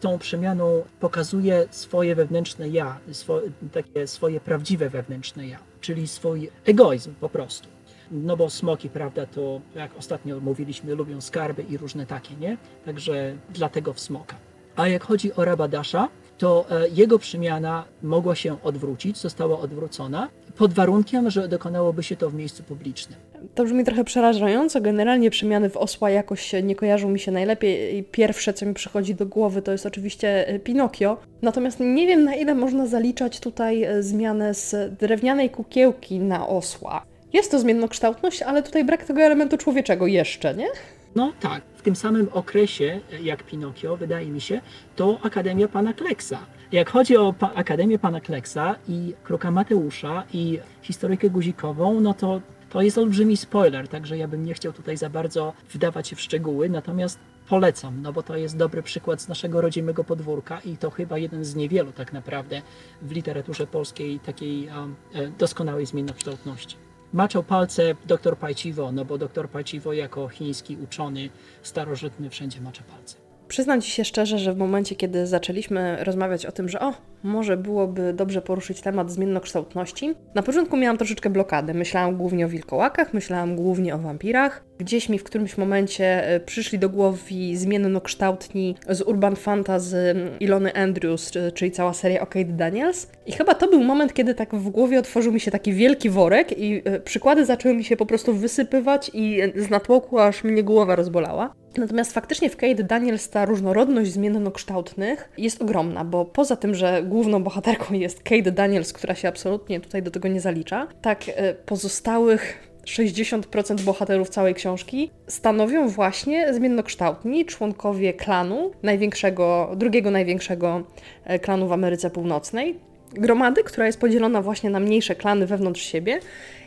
tą 0.00 0.18
przemianą 0.18 0.82
pokazuje 1.00 1.66
swoje 1.70 2.14
wewnętrzne 2.14 2.68
ja, 2.68 2.98
swo, 3.12 3.40
takie 3.72 4.06
swoje 4.06 4.40
prawdziwe 4.40 4.90
wewnętrzne 4.90 5.46
ja, 5.46 5.58
czyli 5.80 6.08
swój 6.08 6.50
egoizm 6.64 7.14
po 7.20 7.28
prostu. 7.28 7.68
No 8.10 8.36
bo 8.36 8.50
smoki, 8.50 8.88
prawda, 8.88 9.26
to 9.26 9.60
jak 9.74 9.96
ostatnio 9.98 10.40
mówiliśmy, 10.40 10.94
lubią 10.94 11.20
skarby 11.20 11.62
i 11.62 11.76
różne 11.76 12.06
takie, 12.06 12.34
nie? 12.40 12.56
Także 12.84 13.36
dlatego 13.50 13.92
w 13.92 14.00
smoka. 14.00 14.36
A 14.76 14.88
jak 14.88 15.04
chodzi 15.04 15.34
o 15.34 15.44
Rabadasza, 15.44 16.08
to 16.38 16.66
e, 16.70 16.88
jego 16.88 17.18
przemiana 17.18 17.84
mogła 18.02 18.34
się 18.34 18.62
odwrócić, 18.62 19.18
została 19.18 19.58
odwrócona, 19.58 20.28
pod 20.56 20.72
warunkiem, 20.72 21.30
że 21.30 21.48
dokonałoby 21.48 22.02
się 22.02 22.16
to 22.16 22.30
w 22.30 22.34
miejscu 22.34 22.62
publicznym. 22.62 23.18
To 23.54 23.64
brzmi 23.64 23.84
trochę 23.84 24.04
przerażająco. 24.04 24.80
Generalnie 24.80 25.30
przemiany 25.30 25.70
w 25.70 25.76
osła 25.76 26.10
jakoś 26.10 26.52
nie 26.62 26.76
kojarzą 26.76 27.08
mi 27.08 27.18
się 27.20 27.32
najlepiej. 27.32 28.04
Pierwsze, 28.04 28.54
co 28.54 28.66
mi 28.66 28.74
przychodzi 28.74 29.14
do 29.14 29.26
głowy, 29.26 29.62
to 29.62 29.72
jest 29.72 29.86
oczywiście 29.86 30.48
e, 30.48 30.58
Pinokio. 30.58 31.16
Natomiast 31.42 31.80
nie 31.80 32.06
wiem, 32.06 32.24
na 32.24 32.34
ile 32.34 32.54
można 32.54 32.86
zaliczać 32.86 33.40
tutaj 33.40 33.82
e, 33.82 34.02
zmianę 34.02 34.54
z 34.54 34.98
drewnianej 34.98 35.50
kukiełki 35.50 36.20
na 36.20 36.48
osła. 36.48 37.04
Jest 37.34 37.50
to 37.50 37.60
zmiennokształtność, 37.60 38.42
ale 38.42 38.62
tutaj 38.62 38.84
brak 38.84 39.04
tego 39.04 39.20
elementu 39.20 39.56
człowieczego 39.56 40.06
jeszcze, 40.06 40.54
nie? 40.54 40.66
No 41.14 41.32
tak, 41.40 41.62
w 41.76 41.82
tym 41.82 41.96
samym 41.96 42.28
okresie 42.32 43.00
jak 43.22 43.42
Pinokio, 43.42 43.96
wydaje 43.96 44.26
mi 44.26 44.40
się, 44.40 44.60
to 44.96 45.18
Akademia 45.22 45.68
Pana 45.68 45.92
Kleksa. 45.92 46.38
Jak 46.72 46.90
chodzi 46.90 47.16
o 47.16 47.32
pa 47.32 47.54
Akademię 47.54 47.98
Pana 47.98 48.20
Kleksa 48.20 48.74
i 48.88 49.14
Kruka 49.24 49.50
Mateusza 49.50 50.24
i 50.32 50.58
historykę 50.82 51.30
guzikową, 51.30 52.00
no 52.00 52.14
to 52.14 52.40
to 52.70 52.82
jest 52.82 52.98
olbrzymi 52.98 53.36
spoiler, 53.36 53.88
także 53.88 54.18
ja 54.18 54.28
bym 54.28 54.44
nie 54.44 54.54
chciał 54.54 54.72
tutaj 54.72 54.96
za 54.96 55.10
bardzo 55.10 55.52
wdawać 55.72 56.08
się 56.08 56.16
w 56.16 56.20
szczegóły, 56.20 56.68
natomiast 56.68 57.18
polecam, 57.48 58.02
no 58.02 58.12
bo 58.12 58.22
to 58.22 58.36
jest 58.36 58.56
dobry 58.56 58.82
przykład 58.82 59.22
z 59.22 59.28
naszego 59.28 59.60
rodzimego 59.60 60.04
podwórka 60.04 60.60
i 60.60 60.76
to 60.76 60.90
chyba 60.90 61.18
jeden 61.18 61.44
z 61.44 61.54
niewielu 61.54 61.92
tak 61.92 62.12
naprawdę 62.12 62.62
w 63.02 63.12
literaturze 63.12 63.66
polskiej 63.66 64.20
takiej 64.20 64.68
um, 64.68 64.94
doskonałej 65.38 65.86
zmiennokształtności 65.86 66.76
maczał 67.14 67.42
palce 67.42 67.94
doktor 68.06 68.38
Pajciwo, 68.38 68.92
no 68.92 69.04
bo 69.04 69.18
doktor 69.18 69.48
Pajciwo 69.48 69.92
jako 69.92 70.28
chiński 70.28 70.76
uczony 70.76 71.28
starożytny 71.62 72.30
wszędzie 72.30 72.60
macza 72.60 72.82
palce. 72.82 73.16
Przyznam 73.48 73.80
Ci 73.80 73.90
się 73.90 74.04
szczerze, 74.04 74.38
że 74.38 74.52
w 74.52 74.56
momencie, 74.56 74.96
kiedy 74.96 75.26
zaczęliśmy 75.26 76.04
rozmawiać 76.04 76.46
o 76.46 76.52
tym, 76.52 76.68
że 76.68 76.80
o, 76.80 76.94
może 77.24 77.56
byłoby 77.56 78.12
dobrze 78.12 78.42
poruszyć 78.42 78.80
temat 78.80 79.10
zmiennokształtności, 79.10 80.14
na 80.34 80.42
początku 80.42 80.76
miałam 80.76 80.98
troszeczkę 80.98 81.30
blokady. 81.30 81.74
Myślałam 81.74 82.16
głównie 82.16 82.46
o 82.46 82.48
wilkołakach, 82.48 83.14
myślałam 83.14 83.56
głównie 83.56 83.94
o 83.94 83.98
wampirach. 83.98 84.64
Gdzieś 84.78 85.08
mi 85.08 85.18
w 85.18 85.24
którymś 85.24 85.58
momencie 85.58 86.28
e, 86.28 86.40
przyszli 86.40 86.78
do 86.78 86.88
głowy 86.88 87.14
zmiennokształtni 87.54 88.76
z 88.88 89.02
Urban 89.02 89.36
Fantasy 89.36 90.14
Ilony 90.40 90.74
Andrews, 90.74 91.32
czyli 91.54 91.70
cała 91.70 91.92
seria 91.92 92.20
o 92.20 92.26
Kate 92.26 92.44
Daniels. 92.44 93.10
I 93.26 93.32
chyba 93.32 93.54
to 93.54 93.68
był 93.68 93.84
moment, 93.84 94.14
kiedy 94.14 94.34
tak 94.34 94.54
w 94.54 94.68
głowie 94.68 94.98
otworzył 94.98 95.32
mi 95.32 95.40
się 95.40 95.50
taki 95.50 95.72
wielki 95.72 96.10
worek 96.10 96.58
i 96.58 96.82
e, 96.84 97.00
przykłady 97.00 97.44
zaczęły 97.44 97.74
mi 97.74 97.84
się 97.84 97.96
po 97.96 98.06
prostu 98.06 98.34
wysypywać 98.34 99.10
i 99.14 99.40
z 99.56 99.70
natłoku 99.70 100.18
aż 100.18 100.44
mnie 100.44 100.62
głowa 100.62 100.96
rozbolała. 100.96 101.54
Natomiast 101.76 102.12
faktycznie 102.12 102.50
w 102.50 102.56
Kate 102.56 102.84
Daniels 102.84 103.28
ta 103.28 103.44
różnorodność 103.44 104.12
zmiennokształtnych 104.12 105.28
jest 105.38 105.62
ogromna, 105.62 106.04
bo 106.04 106.24
poza 106.24 106.56
tym, 106.56 106.74
że 106.74 107.02
główną 107.14 107.42
bohaterką 107.42 107.94
jest 107.94 108.22
Kate 108.22 108.52
Daniels, 108.52 108.92
która 108.92 109.14
się 109.14 109.28
absolutnie 109.28 109.80
tutaj 109.80 110.02
do 110.02 110.10
tego 110.10 110.28
nie 110.28 110.40
zalicza, 110.40 110.86
tak 111.02 111.24
e, 111.28 111.54
pozostałych 111.54 112.68
60% 112.86 113.80
bohaterów 113.80 114.28
całej 114.28 114.54
książki 114.54 115.10
stanowią 115.26 115.88
właśnie 115.88 116.54
zmiennokształtni 116.54 117.44
członkowie 117.44 118.12
klanu, 118.12 118.70
największego, 118.82 119.72
drugiego 119.76 120.10
największego 120.10 120.82
e, 121.24 121.38
klanu 121.38 121.68
w 121.68 121.72
Ameryce 121.72 122.10
Północnej. 122.10 122.78
Gromady, 123.12 123.64
która 123.64 123.86
jest 123.86 124.00
podzielona 124.00 124.42
właśnie 124.42 124.70
na 124.70 124.80
mniejsze 124.80 125.14
klany 125.14 125.46
wewnątrz 125.46 125.82
siebie. 125.82 126.20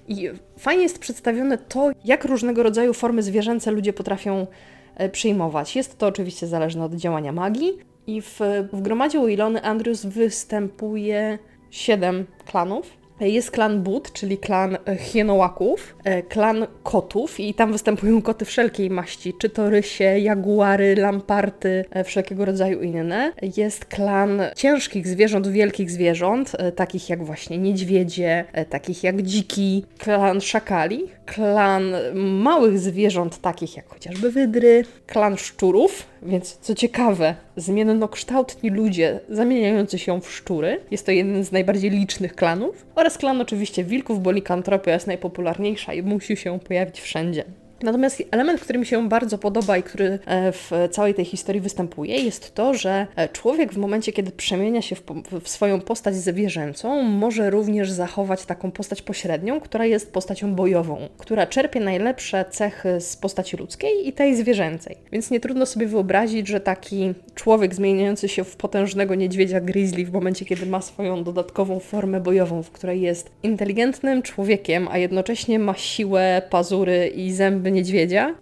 I 0.08 0.30
fajnie 0.58 0.84
jest 0.84 1.00
przedstawione 1.00 1.58
to, 1.58 1.92
jak 2.06 2.26
różnego 2.26 2.64
rodzaju 2.64 2.94
formy 2.94 3.24
zwierzęce 3.24 3.72
ludzie 3.72 3.94
potrafią 3.94 4.48
e, 4.96 5.10
przyjmować. 5.10 5.76
Jest 5.76 5.98
to 5.98 6.08
oczywiście 6.08 6.48
zależne 6.48 6.86
od 6.86 6.94
działania 6.94 7.32
magii. 7.32 7.97
I 8.08 8.22
w, 8.22 8.40
w 8.74 8.82
gromadzie 8.82 9.28
Willony 9.28 9.64
Andrews 9.64 10.06
występuje 10.06 11.40
siedem 11.70 12.26
klanów. 12.46 12.98
Jest 13.20 13.52
klan 13.52 13.82
But, 13.82 14.14
czyli 14.14 14.38
klan 14.38 14.78
e, 14.86 14.96
hienołaków, 14.96 15.96
e, 16.04 16.24
klan 16.24 16.68
kotów 16.84 17.40
i 17.40 17.54
tam 17.54 17.72
występują 17.72 18.22
koty 18.22 18.46
wszelkiej 18.46 18.90
maści, 18.90 19.34
czy 19.34 19.50
to 19.50 19.70
rysie, 19.70 20.20
jaguary, 20.20 20.96
lamparty, 20.96 21.86
e, 21.92 22.04
wszelkiego 22.04 22.46
rodzaju 22.46 22.82
inne. 22.82 23.32
Jest 23.58 23.86
klan 23.86 24.42
ciężkich 24.56 25.08
zwierząt, 25.08 25.48
wielkich 25.48 25.92
zwierząt, 25.92 26.52
takich 26.76 27.10
jak 27.10 27.24
właśnie 27.24 27.58
niedźwiedzie, 27.58 28.46
takich 28.70 29.04
jak 29.04 29.22
dziki, 29.22 29.86
klan 29.98 30.42
szakali 30.42 31.08
klan 31.28 31.94
małych 32.14 32.80
zwierząt, 32.80 33.42
takich 33.42 33.78
jak 33.78 33.88
chociażby 33.88 34.32
wydry, 34.32 34.84
klan 35.08 35.38
szczurów, 35.38 36.08
więc 36.22 36.58
co 36.62 36.76
ciekawe, 36.76 37.36
zmiennokształtni 37.56 38.70
ludzie 38.70 39.20
zamieniający 39.30 40.00
się 40.00 40.22
w 40.22 40.32
szczury. 40.32 40.80
Jest 40.92 41.06
to 41.06 41.12
jeden 41.12 41.44
z 41.44 41.52
najbardziej 41.52 41.92
licznych 41.92 42.36
klanów. 42.36 42.86
Oraz 42.96 43.07
klan 43.18 43.42
oczywiście 43.42 43.84
wilków, 43.84 44.24
bo 44.24 44.32
likantropia 44.32 44.92
jest 44.94 45.08
najpopularniejsza 45.08 45.94
i 45.94 46.02
musi 46.02 46.38
się 46.38 46.60
pojawić 46.60 47.02
wszędzie. 47.02 47.44
Natomiast 47.82 48.24
element, 48.32 48.62
który 48.62 48.80
mi 48.80 48.86
się 48.86 49.10
bardzo 49.10 49.38
podoba 49.38 49.78
i 49.78 49.84
który 49.84 50.20
e, 50.26 50.52
w 50.52 50.72
całej 50.92 51.14
tej 51.14 51.26
historii 51.26 51.62
występuje, 51.62 52.16
jest 52.16 52.56
to, 52.56 52.74
że 52.74 53.08
e, 53.16 53.30
człowiek 53.30 53.74
w 53.74 53.78
momencie, 53.78 54.14
kiedy 54.14 54.32
przemienia 54.32 54.82
się 54.82 54.96
w, 54.96 55.04
w, 55.42 55.50
swoją 55.50 55.82
postać 55.82 56.16
zwierzęcą, 56.16 57.04
może 57.04 57.50
również 57.50 57.92
zachować 57.92 58.46
taką 58.46 58.72
postać 58.72 59.02
pośrednią, 59.02 59.60
która 59.60 59.86
jest 59.86 60.14
postacią 60.14 60.56
bojową, 60.56 61.10
która 61.18 61.48
czerpie 61.48 61.80
najlepsze 61.80 62.46
cechy 62.50 63.02
z 63.02 63.16
postaci 63.16 63.58
ludzkiej 63.58 64.08
i 64.08 64.14
tej 64.14 64.36
zwierzęcej. 64.36 64.98
Więc 65.12 65.32
nie 65.32 65.40
trudno 65.40 65.66
sobie 65.66 65.88
wyobrazić, 65.88 66.48
że 66.48 66.60
taki 66.60 67.14
człowiek 67.36 67.76
zmieniający 67.76 68.30
się 68.30 68.44
w 68.44 68.56
potężnego 68.56 69.16
niedźwiedzia 69.16 69.62
grizzly 69.62 70.06
w 70.06 70.14
momencie, 70.14 70.46
kiedy 70.46 70.66
ma 70.66 70.82
swoją 70.82 71.24
dodatkową 71.24 71.80
formę 71.80 72.22
bojową, 72.22 72.64
w 72.64 72.72
której 72.72 73.02
jest 73.02 73.32
inteligentnym 73.44 74.22
człowiekiem, 74.22 74.88
a 74.92 74.98
jednocześnie 74.98 75.60
ma 75.60 75.74
siłę, 75.74 76.42
pazury 76.50 77.08
i 77.08 77.32
zęby 77.32 77.67
niedźwiedzia, 77.72 78.36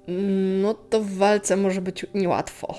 no 0.61 0.73
to 0.73 1.01
w 1.01 1.13
walce 1.13 1.57
może 1.57 1.81
być 1.81 2.05
niełatwo. 2.13 2.75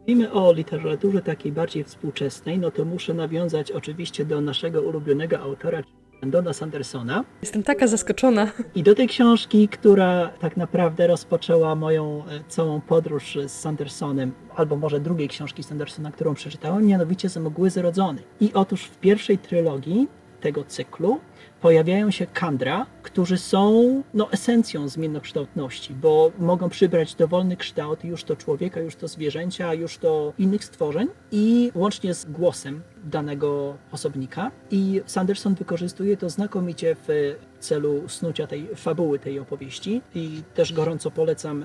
Mówimy 0.00 0.32
o 0.32 0.52
literaturze 0.52 1.22
takiej 1.22 1.52
bardziej 1.52 1.84
współczesnej, 1.84 2.58
no 2.58 2.70
to 2.70 2.84
muszę 2.84 3.14
nawiązać 3.14 3.70
oczywiście 3.70 4.24
do 4.24 4.40
naszego 4.40 4.82
ulubionego 4.82 5.38
autora, 5.38 5.82
Dona 6.22 6.52
Sandersona. 6.52 7.24
Jestem 7.42 7.62
taka 7.62 7.86
zaskoczona. 7.86 8.52
I 8.74 8.82
do 8.82 8.94
tej 8.94 9.08
książki, 9.08 9.68
która 9.68 10.30
tak 10.40 10.56
naprawdę 10.56 11.06
rozpoczęła 11.06 11.74
moją 11.74 12.22
e, 12.26 12.40
całą 12.48 12.80
podróż 12.80 13.38
z 13.46 13.52
Sandersonem, 13.52 14.32
albo 14.56 14.76
może 14.76 15.00
drugiej 15.00 15.28
książki 15.28 15.62
Sandersona, 15.62 16.12
którą 16.12 16.34
przeczytałem, 16.34 16.86
mianowicie 16.86 17.28
z 17.28 17.36
Mgły 17.36 17.70
Zrodzony. 17.70 18.22
I 18.40 18.52
otóż 18.54 18.84
w 18.84 18.98
pierwszej 18.98 19.38
trylogii 19.38 20.08
tego 20.40 20.64
cyklu 20.64 21.20
pojawiają 21.60 22.10
się 22.10 22.26
kandra, 22.26 22.86
którzy 23.02 23.38
są 23.38 24.02
no, 24.14 24.32
esencją 24.32 24.88
zmiennokształtności, 24.88 25.94
bo 25.94 26.32
mogą 26.38 26.68
przybrać 26.68 27.14
dowolny 27.14 27.56
kształt 27.56 28.04
już 28.04 28.24
to 28.24 28.36
człowieka, 28.36 28.80
już 28.80 28.96
to 28.96 29.08
zwierzęcia, 29.08 29.74
już 29.74 29.98
to 29.98 30.32
innych 30.38 30.64
stworzeń 30.64 31.08
i 31.32 31.72
łącznie 31.74 32.14
z 32.14 32.24
głosem 32.24 32.82
danego 33.04 33.76
osobnika. 33.92 34.50
I 34.70 35.02
Sanderson 35.06 35.54
wykorzystuje 35.54 36.16
to 36.16 36.30
znakomicie 36.30 36.96
w 37.08 37.36
celu 37.60 38.08
snucia 38.08 38.46
tej 38.46 38.68
fabuły, 38.76 39.18
tej 39.18 39.38
opowieści 39.38 40.02
i 40.14 40.42
też 40.54 40.72
gorąco 40.72 41.10
polecam 41.10 41.64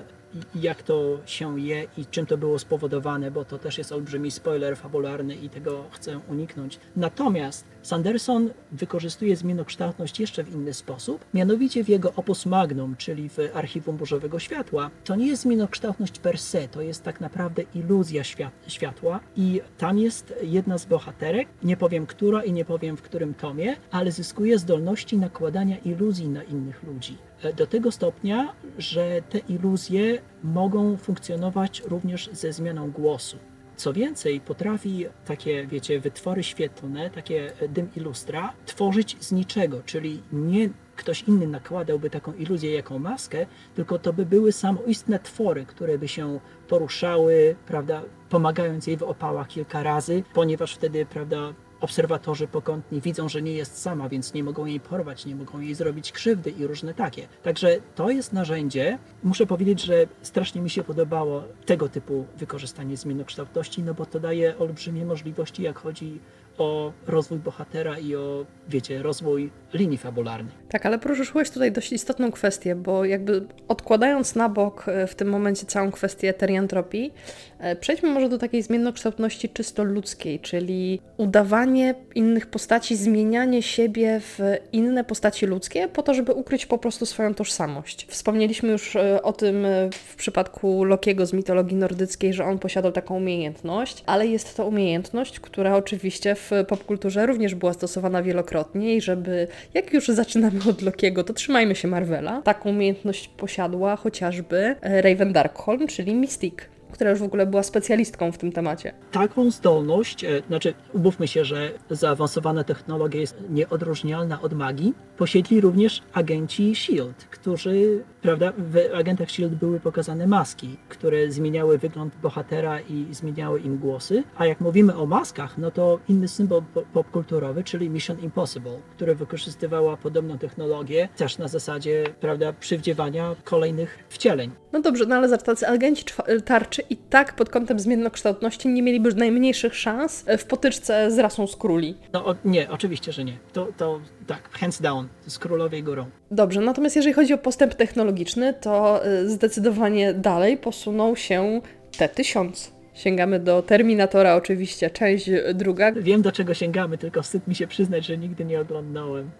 jak 0.54 0.82
to 0.82 1.18
się 1.26 1.60
je 1.60 1.86
i 1.98 2.06
czym 2.06 2.26
to 2.26 2.38
było 2.38 2.58
spowodowane, 2.58 3.30
bo 3.30 3.44
to 3.44 3.58
też 3.58 3.78
jest 3.78 3.92
olbrzymi 3.92 4.30
spoiler 4.30 4.76
fabularny 4.76 5.34
i 5.34 5.48
tego 5.48 5.84
chcę 5.90 6.20
uniknąć. 6.28 6.78
Natomiast 6.96 7.64
Sanderson 7.82 8.50
wykorzystuje 8.72 9.36
zmienokształtność 9.36 10.20
jeszcze 10.20 10.44
w 10.44 10.54
inny 10.54 10.74
sposób, 10.74 11.24
mianowicie 11.34 11.84
w 11.84 11.88
jego 11.88 12.12
opus 12.16 12.46
magnum, 12.46 12.96
czyli 12.96 13.28
w 13.28 13.38
Archiwum 13.54 13.96
Burzowego 13.96 14.38
Światła. 14.38 14.90
To 15.04 15.16
nie 15.16 15.26
jest 15.26 15.42
zmienokształtność 15.42 16.18
per 16.18 16.38
se, 16.38 16.68
to 16.68 16.80
jest 16.82 17.02
tak 17.02 17.20
naprawdę 17.20 17.62
iluzja 17.74 18.22
światła 18.66 19.20
i 19.36 19.60
tam 19.78 19.98
jest 19.98 20.34
jedna 20.42 20.78
z 20.78 20.86
bohaterek, 20.86 21.48
nie 21.62 21.76
powiem 21.76 22.06
która 22.06 22.44
i 22.44 22.52
nie 22.52 22.64
powiem 22.64 22.96
w 22.96 23.02
którym 23.02 23.34
tomie, 23.34 23.76
ale 23.90 24.12
zyskuje 24.12 24.58
zdolności 24.58 25.18
nakładania 25.18 25.76
iluzji 25.76 26.28
na 26.28 26.42
innych 26.42 26.82
ludzi. 26.82 27.18
E, 27.42 27.52
do 27.52 27.66
tego 27.66 27.92
stopnia, 27.92 28.52
że 28.78 29.22
te 29.30 29.38
iluzje 29.38 30.22
mogą 30.42 30.96
funkcjonować 30.96 31.82
również 31.86 32.30
ze 32.32 32.52
zmianą 32.52 32.90
głosu. 32.90 33.38
Co 33.76 33.92
więcej, 33.92 34.40
potrafi 34.40 35.06
takie, 35.24 35.66
wiecie, 35.66 36.00
wytwory 36.00 36.42
świetlne, 36.42 37.10
takie 37.10 37.52
dym 37.68 37.88
ilustra, 37.96 38.52
tworzyć 38.66 39.16
z 39.20 39.32
niczego, 39.32 39.82
czyli 39.86 40.22
nie 40.32 40.68
ktoś 40.96 41.22
inny 41.22 41.46
nakładałby 41.46 42.10
taką 42.10 42.32
iluzję 42.32 42.74
jaką 42.74 42.98
maskę, 42.98 43.46
tylko 43.74 43.98
to 43.98 44.12
by 44.12 44.26
były 44.26 44.52
samoistne 44.52 45.18
twory, 45.18 45.66
które 45.66 45.98
by 45.98 46.08
się 46.08 46.40
poruszały, 46.68 47.56
prawda, 47.66 48.02
pomagając 48.28 48.86
jej 48.86 48.96
w 48.96 49.02
opałach 49.02 49.48
kilka 49.48 49.82
razy, 49.82 50.22
ponieważ 50.34 50.74
wtedy, 50.74 51.06
prawda, 51.06 51.54
obserwatorzy 51.80 52.48
pokątni 52.48 53.00
widzą, 53.00 53.28
że 53.28 53.42
nie 53.42 53.52
jest 53.52 53.78
sama, 53.78 54.08
więc 54.08 54.34
nie 54.34 54.44
mogą 54.44 54.66
jej 54.66 54.80
porwać, 54.80 55.26
nie 55.26 55.36
mogą 55.36 55.60
jej 55.60 55.74
zrobić 55.74 56.12
krzywdy 56.12 56.50
i 56.50 56.66
różne 56.66 56.94
takie. 56.94 57.28
Także 57.42 57.76
to 57.94 58.10
jest 58.10 58.32
narzędzie. 58.32 58.98
Muszę 59.22 59.46
powiedzieć, 59.46 59.82
że 59.82 60.06
strasznie 60.22 60.60
mi 60.60 60.70
się 60.70 60.84
podobało 60.84 61.42
tego 61.66 61.88
typu 61.88 62.26
wykorzystanie 62.36 62.96
zmiennokształtności, 62.96 63.82
no 63.82 63.94
bo 63.94 64.06
to 64.06 64.20
daje 64.20 64.58
olbrzymie 64.58 65.04
możliwości, 65.04 65.62
jak 65.62 65.78
chodzi 65.78 66.20
o 66.58 66.92
rozwój 67.06 67.38
bohatera 67.38 67.98
i 67.98 68.14
o, 68.14 68.46
wiecie, 68.68 69.02
rozwój 69.02 69.50
linii 69.74 69.98
fabularnej. 69.98 70.52
Tak, 70.68 70.86
ale 70.86 70.98
poruszyłeś 70.98 71.50
tutaj 71.50 71.72
dość 71.72 71.92
istotną 71.92 72.30
kwestię, 72.30 72.74
bo 72.74 73.04
jakby 73.04 73.46
odkładając 73.68 74.34
na 74.34 74.48
bok 74.48 74.88
e, 74.88 75.06
w 75.06 75.14
tym 75.14 75.28
momencie 75.28 75.66
całą 75.66 75.90
kwestię 75.90 76.34
teriantropii, 76.34 77.12
e, 77.58 77.76
przejdźmy 77.76 78.10
może 78.10 78.28
do 78.28 78.38
takiej 78.38 78.62
zmiennokształtności 78.62 79.48
czysto 79.48 79.84
ludzkiej, 79.84 80.40
czyli 80.40 81.00
udawanie 81.16 81.94
innych 82.14 82.46
postaci, 82.46 82.96
zmienianie 82.96 83.62
siebie 83.62 84.20
w 84.20 84.38
inne 84.72 85.04
postaci 85.04 85.46
ludzkie 85.46 85.88
po 85.88 86.02
to, 86.02 86.14
żeby 86.14 86.32
ukryć 86.32 86.66
po 86.66 86.78
prostu 86.78 87.06
swoją 87.06 87.34
tożsamość. 87.34 88.06
Wspomnieliśmy 88.10 88.68
już 88.68 88.96
e, 88.96 89.22
o 89.22 89.32
tym 89.32 89.66
w 89.92 90.16
przypadku 90.16 90.84
Lokiego 90.84 91.26
z 91.26 91.32
mitologii 91.32 91.76
nordyckiej, 91.76 92.32
że 92.32 92.44
on 92.44 92.58
posiadał 92.58 92.92
taką 92.92 93.16
umiejętność, 93.16 94.02
ale 94.06 94.26
jest 94.26 94.56
to 94.56 94.66
umiejętność, 94.66 95.40
która 95.40 95.76
oczywiście 95.76 96.34
w 96.34 96.45
w 96.50 96.64
popkulturze 96.68 97.26
również 97.26 97.54
była 97.54 97.72
stosowana 97.72 98.22
wielokrotnie 98.22 98.96
i 98.96 99.00
żeby, 99.00 99.48
jak 99.74 99.92
już 99.92 100.08
zaczynamy 100.08 100.60
od 100.70 100.82
Lokiego, 100.82 101.24
to 101.24 101.32
trzymajmy 101.32 101.74
się 101.74 101.88
Marvela. 101.88 102.42
Taką 102.42 102.70
umiejętność 102.70 103.28
posiadła 103.28 103.96
chociażby 103.96 104.76
Raven 104.82 105.32
Darkholm, 105.32 105.86
czyli 105.86 106.14
Mystique 106.14 106.68
która 106.92 107.10
już 107.10 107.20
w 107.20 107.22
ogóle 107.22 107.46
była 107.46 107.62
specjalistką 107.62 108.32
w 108.32 108.38
tym 108.38 108.52
temacie. 108.52 108.92
Taką 109.12 109.50
zdolność, 109.50 110.24
e, 110.24 110.42
znaczy 110.48 110.74
umówmy 110.92 111.28
się, 111.28 111.44
że 111.44 111.70
zaawansowana 111.90 112.64
technologia 112.64 113.20
jest 113.20 113.36
nieodróżnialna 113.50 114.42
od 114.42 114.52
magii, 114.52 114.94
posiedli 115.16 115.60
również 115.60 116.02
agenci 116.12 116.74
SHIELD, 116.74 117.24
którzy, 117.30 118.04
prawda, 118.22 118.52
w 118.58 118.94
agentach 118.94 119.30
SHIELD 119.30 119.54
były 119.54 119.80
pokazane 119.80 120.26
maski, 120.26 120.76
które 120.88 121.30
zmieniały 121.30 121.78
wygląd 121.78 122.16
bohatera 122.22 122.80
i 122.80 123.06
zmieniały 123.10 123.60
im 123.60 123.78
głosy, 123.78 124.22
a 124.36 124.46
jak 124.46 124.60
mówimy 124.60 124.96
o 124.96 125.06
maskach, 125.06 125.58
no 125.58 125.70
to 125.70 125.98
inny 126.08 126.28
symbol 126.28 126.62
popkulturowy, 126.92 127.64
czyli 127.64 127.90
Mission 127.90 128.20
Impossible, 128.20 128.78
które 128.96 129.14
wykorzystywała 129.14 129.96
podobną 129.96 130.38
technologię, 130.38 131.08
też 131.16 131.38
na 131.38 131.48
zasadzie, 131.48 132.04
prawda, 132.20 132.52
przywdziewania 132.52 133.34
kolejnych 133.44 134.04
wcieleń. 134.08 134.50
No 134.72 134.80
dobrze, 134.80 135.06
no 135.06 135.16
ale 135.16 135.28
za 135.28 135.38
tacy 135.38 135.68
agenci 135.68 136.04
tarczy 136.44 136.75
i 136.82 136.96
tak 136.96 137.36
pod 137.36 137.50
kątem 137.50 137.78
zmiennokształtności 137.78 138.68
nie 138.68 138.82
mieliby 138.82 139.14
najmniejszych 139.14 139.74
szans 139.74 140.24
w 140.38 140.44
potyczce 140.44 141.10
z 141.10 141.18
rasą 141.18 141.46
skróli. 141.46 141.94
No 142.12 142.26
o, 142.26 142.34
nie, 142.44 142.70
oczywiście, 142.70 143.12
że 143.12 143.24
nie. 143.24 143.38
To, 143.52 143.68
to 143.76 144.00
tak, 144.26 144.50
hands 144.50 144.82
down, 144.82 145.08
z 145.26 145.38
królowej 145.38 145.82
górą. 145.82 146.06
Dobrze, 146.30 146.60
natomiast 146.60 146.96
jeżeli 146.96 147.14
chodzi 147.14 147.34
o 147.34 147.38
postęp 147.38 147.74
technologiczny, 147.74 148.54
to 148.54 149.06
y, 149.06 149.30
zdecydowanie 149.30 150.14
dalej 150.14 150.56
posunął 150.56 151.16
się 151.16 151.60
T-1000. 151.98 152.70
Sięgamy 152.94 153.40
do 153.40 153.62
Terminatora 153.62 154.34
oczywiście, 154.34 154.90
część 154.90 155.30
druga. 155.54 155.92
Wiem 155.92 156.22
do 156.22 156.32
czego 156.32 156.54
sięgamy, 156.54 156.98
tylko 156.98 157.22
wstyd 157.22 157.48
mi 157.48 157.54
się 157.54 157.66
przyznać, 157.66 158.06
że 158.06 158.18
nigdy 158.18 158.44
nie 158.44 158.60
oglądałem 158.60 159.30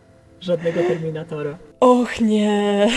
żadnego 0.40 0.80
Terminatora. 0.80 1.58
Och 1.80 2.20
nie. 2.20 2.88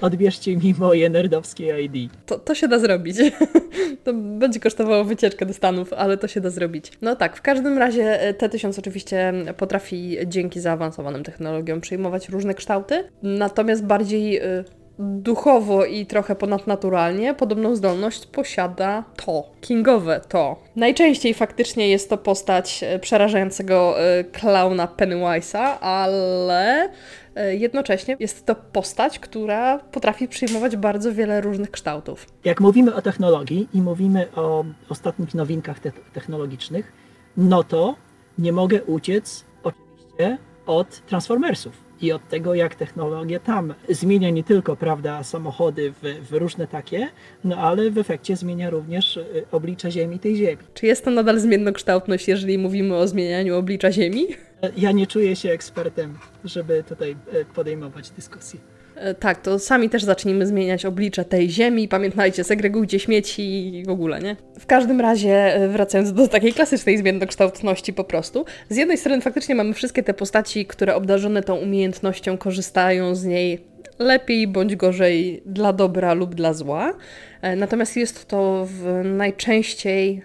Odbierzcie 0.00 0.56
mi 0.56 0.74
moje 0.78 1.10
nerdowskie 1.10 1.82
ID. 1.82 2.12
To, 2.26 2.38
to 2.38 2.54
się 2.54 2.68
da 2.68 2.78
zrobić. 2.78 3.16
to 4.04 4.12
będzie 4.14 4.60
kosztowało 4.60 5.04
wycieczkę 5.04 5.46
do 5.46 5.52
Stanów, 5.52 5.92
ale 5.92 6.16
to 6.16 6.28
się 6.28 6.40
da 6.40 6.50
zrobić. 6.50 6.92
No 7.02 7.16
tak, 7.16 7.36
w 7.36 7.42
każdym 7.42 7.78
razie 7.78 8.20
e, 8.20 8.34
T-1000 8.34 8.78
oczywiście 8.78 9.32
potrafi 9.56 10.16
dzięki 10.26 10.60
zaawansowanym 10.60 11.24
technologiom 11.24 11.80
przyjmować 11.80 12.28
różne 12.28 12.54
kształty, 12.54 13.04
natomiast 13.22 13.84
bardziej 13.84 14.36
e, 14.36 14.64
duchowo 14.98 15.84
i 15.84 16.06
trochę 16.06 16.36
ponadnaturalnie 16.36 17.34
podobną 17.34 17.76
zdolność 17.76 18.26
posiada 18.26 19.04
to, 19.26 19.44
kingowe 19.60 20.20
to. 20.28 20.56
Najczęściej 20.76 21.34
faktycznie 21.34 21.88
jest 21.88 22.10
to 22.10 22.18
postać 22.18 22.82
e, 22.82 22.98
przerażającego 22.98 24.00
e, 24.00 24.24
klauna 24.24 24.88
Pennywise'a, 24.96 25.78
ale 25.80 26.88
e, 27.34 27.56
jednocześnie 27.56 28.16
jest 28.20 28.46
to 28.46 28.54
postać, 28.54 29.18
która 29.18 29.78
potrafi 29.78 30.28
przyjmować 30.28 30.76
bardzo 30.76 31.14
wiele 31.14 31.40
różnych 31.40 31.70
kształtów. 31.70 32.26
Jak 32.44 32.60
mówimy 32.60 32.94
o 32.94 33.02
technologii 33.02 33.68
i 33.74 33.82
mówimy 33.82 34.26
o 34.34 34.64
ostatnich 34.88 35.34
nowinkach 35.34 35.80
te 35.80 35.92
technologicznych, 36.12 36.92
no 37.36 37.64
to 37.64 37.94
nie 38.38 38.52
mogę 38.52 38.82
uciec 38.82 39.44
oczywiście 39.62 40.38
od 40.66 41.06
Transformersów 41.06 41.85
i 42.02 42.12
od 42.12 42.28
tego, 42.28 42.54
jak 42.54 42.74
technologia 42.74 43.40
tam 43.40 43.74
zmienia 43.88 44.30
nie 44.30 44.44
tylko 44.44 44.76
prawda, 44.76 45.22
samochody 45.22 45.92
w, 46.02 46.28
w 46.30 46.32
różne 46.32 46.66
takie, 46.66 47.08
no 47.44 47.56
ale 47.56 47.90
w 47.90 47.98
efekcie 47.98 48.36
zmienia 48.36 48.70
również 48.70 49.16
y, 49.16 49.44
oblicze 49.52 49.90
Ziemi, 49.90 50.18
tej 50.18 50.36
Ziemi. 50.36 50.62
Czy 50.74 50.86
jest 50.86 51.04
to 51.04 51.10
nadal 51.10 51.40
zmiennokształtność, 51.40 52.28
jeżeli 52.28 52.58
mówimy 52.58 52.96
o 52.96 53.08
zmienianiu 53.08 53.56
oblicza 53.56 53.92
Ziemi? 53.92 54.26
E, 54.62 54.70
Ja 54.76 54.92
nie 54.92 55.06
czuję 55.06 55.36
się 55.36 55.50
ekspertem, 55.50 56.18
żeby 56.44 56.84
tutaj 56.88 57.16
e, 57.32 57.44
podejmować 57.44 58.10
dyskusję. 58.10 58.60
E, 58.96 59.14
Tak, 59.14 59.40
to 59.42 59.58
sami 59.58 59.90
też 59.90 60.04
zacznijmy 60.04 60.46
zmieniać 60.46 60.84
oblicze 60.84 61.24
tej 61.24 61.50
ziemi. 61.50 61.88
Pamiętajcie, 61.88 62.44
segregujcie 62.44 62.98
śmieci 62.98 63.42
i 63.78 63.84
w 63.84 63.88
ogóle, 63.88 64.20
nie? 64.20 64.36
W 64.60 64.66
każdym 64.66 65.00
razie, 65.00 65.54
e, 65.54 65.68
wracając 65.68 66.12
do 66.12 66.28
takiej 66.28 66.52
klasycznej 66.52 66.98
zmiennokształtności 66.98 67.92
po 67.92 68.04
prostu, 68.04 68.44
z 68.68 68.76
jednej 68.76 68.98
strony 68.98 69.22
faktycznie 69.22 69.54
mamy 69.54 69.74
wszystkie 69.74 70.02
te 70.02 70.14
postaci, 70.14 70.66
które 70.66 70.94
obdarzone 70.94 71.42
tą 71.42 71.56
umiejętnością 71.56 72.38
korzystają 72.38 73.14
z 73.14 73.24
niej 73.24 73.60
lepiej 73.98 74.46
bądź 74.48 74.76
gorzej 74.76 75.42
dla 75.46 75.72
dobra 75.72 76.14
lub 76.14 76.34
dla 76.34 76.54
zła. 76.54 76.94
E, 77.42 77.56
Natomiast 77.56 77.96
jest 77.96 78.26
to 78.26 78.66
w 78.70 79.00
najczęściej 79.04 80.22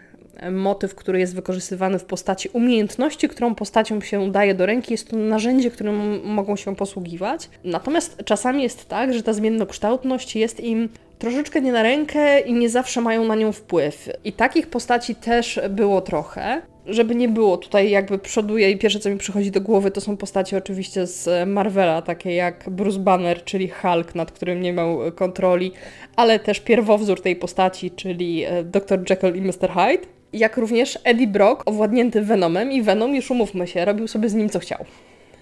motyw, 0.51 0.95
który 0.95 1.19
jest 1.19 1.35
wykorzystywany 1.35 1.99
w 1.99 2.05
postaci 2.05 2.49
umiejętności, 2.53 3.27
którą 3.27 3.55
postaciom 3.55 4.01
się 4.01 4.31
daje 4.31 4.53
do 4.53 4.65
ręki. 4.65 4.93
Jest 4.93 5.09
to 5.09 5.17
narzędzie, 5.17 5.71
którym 5.71 6.25
mogą 6.25 6.55
się 6.55 6.75
posługiwać. 6.75 7.49
Natomiast 7.63 8.17
czasami 8.25 8.63
jest 8.63 8.89
tak, 8.89 9.13
że 9.13 9.23
ta 9.23 9.33
zmiennokształtność 9.33 10.35
jest 10.35 10.59
im 10.59 10.89
troszeczkę 11.19 11.61
nie 11.61 11.71
na 11.71 11.83
rękę 11.83 12.39
i 12.39 12.53
nie 12.53 12.69
zawsze 12.69 13.01
mają 13.01 13.25
na 13.25 13.35
nią 13.35 13.51
wpływ. 13.51 14.09
I 14.23 14.33
takich 14.33 14.67
postaci 14.67 15.15
też 15.15 15.59
było 15.69 16.01
trochę. 16.01 16.61
Żeby 16.85 17.15
nie 17.15 17.29
było, 17.29 17.57
tutaj 17.57 17.89
jakby 17.89 18.19
przoduje 18.19 18.71
i 18.71 18.77
pierwsze 18.77 18.99
co 18.99 19.09
mi 19.09 19.17
przychodzi 19.17 19.51
do 19.51 19.61
głowy 19.61 19.91
to 19.91 20.01
są 20.01 20.17
postacie 20.17 20.57
oczywiście 20.57 21.07
z 21.07 21.49
Marvela, 21.49 22.01
takie 22.01 22.35
jak 22.35 22.69
Bruce 22.69 22.99
Banner, 22.99 23.43
czyli 23.43 23.69
Hulk, 23.69 24.15
nad 24.15 24.31
którym 24.31 24.61
nie 24.61 24.73
miał 24.73 24.99
kontroli, 25.15 25.71
ale 26.15 26.39
też 26.39 26.59
pierwowzór 26.59 27.21
tej 27.21 27.35
postaci, 27.35 27.91
czyli 27.91 28.43
e, 28.43 28.63
Dr. 28.63 28.99
Jekyll 29.09 29.35
i 29.35 29.41
Mr. 29.41 29.69
Hyde 29.73 30.20
jak 30.33 30.57
również 30.57 30.99
Eddie 31.03 31.27
Brock, 31.27 31.63
owładnięty 31.65 32.21
Venomem 32.21 32.71
i 32.71 32.81
Venom, 32.81 33.15
już 33.15 33.31
umówmy 33.31 33.67
się, 33.67 33.85
robił 33.85 34.07
sobie 34.07 34.29
z 34.29 34.33
nim 34.33 34.49
co 34.49 34.59
chciał. 34.59 34.85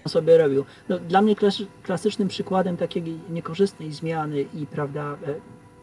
sobie 0.08 0.38
robił. 0.38 0.64
No, 0.88 0.98
dla 0.98 1.22
mnie 1.22 1.36
klas 1.36 1.62
klasycznym 1.82 2.28
przykładem 2.28 2.76
takiej 2.76 3.02
niekorzystnej 3.30 3.92
zmiany 3.92 4.44
i 4.54 4.66
prawda, 4.66 5.16
e, 5.26 5.34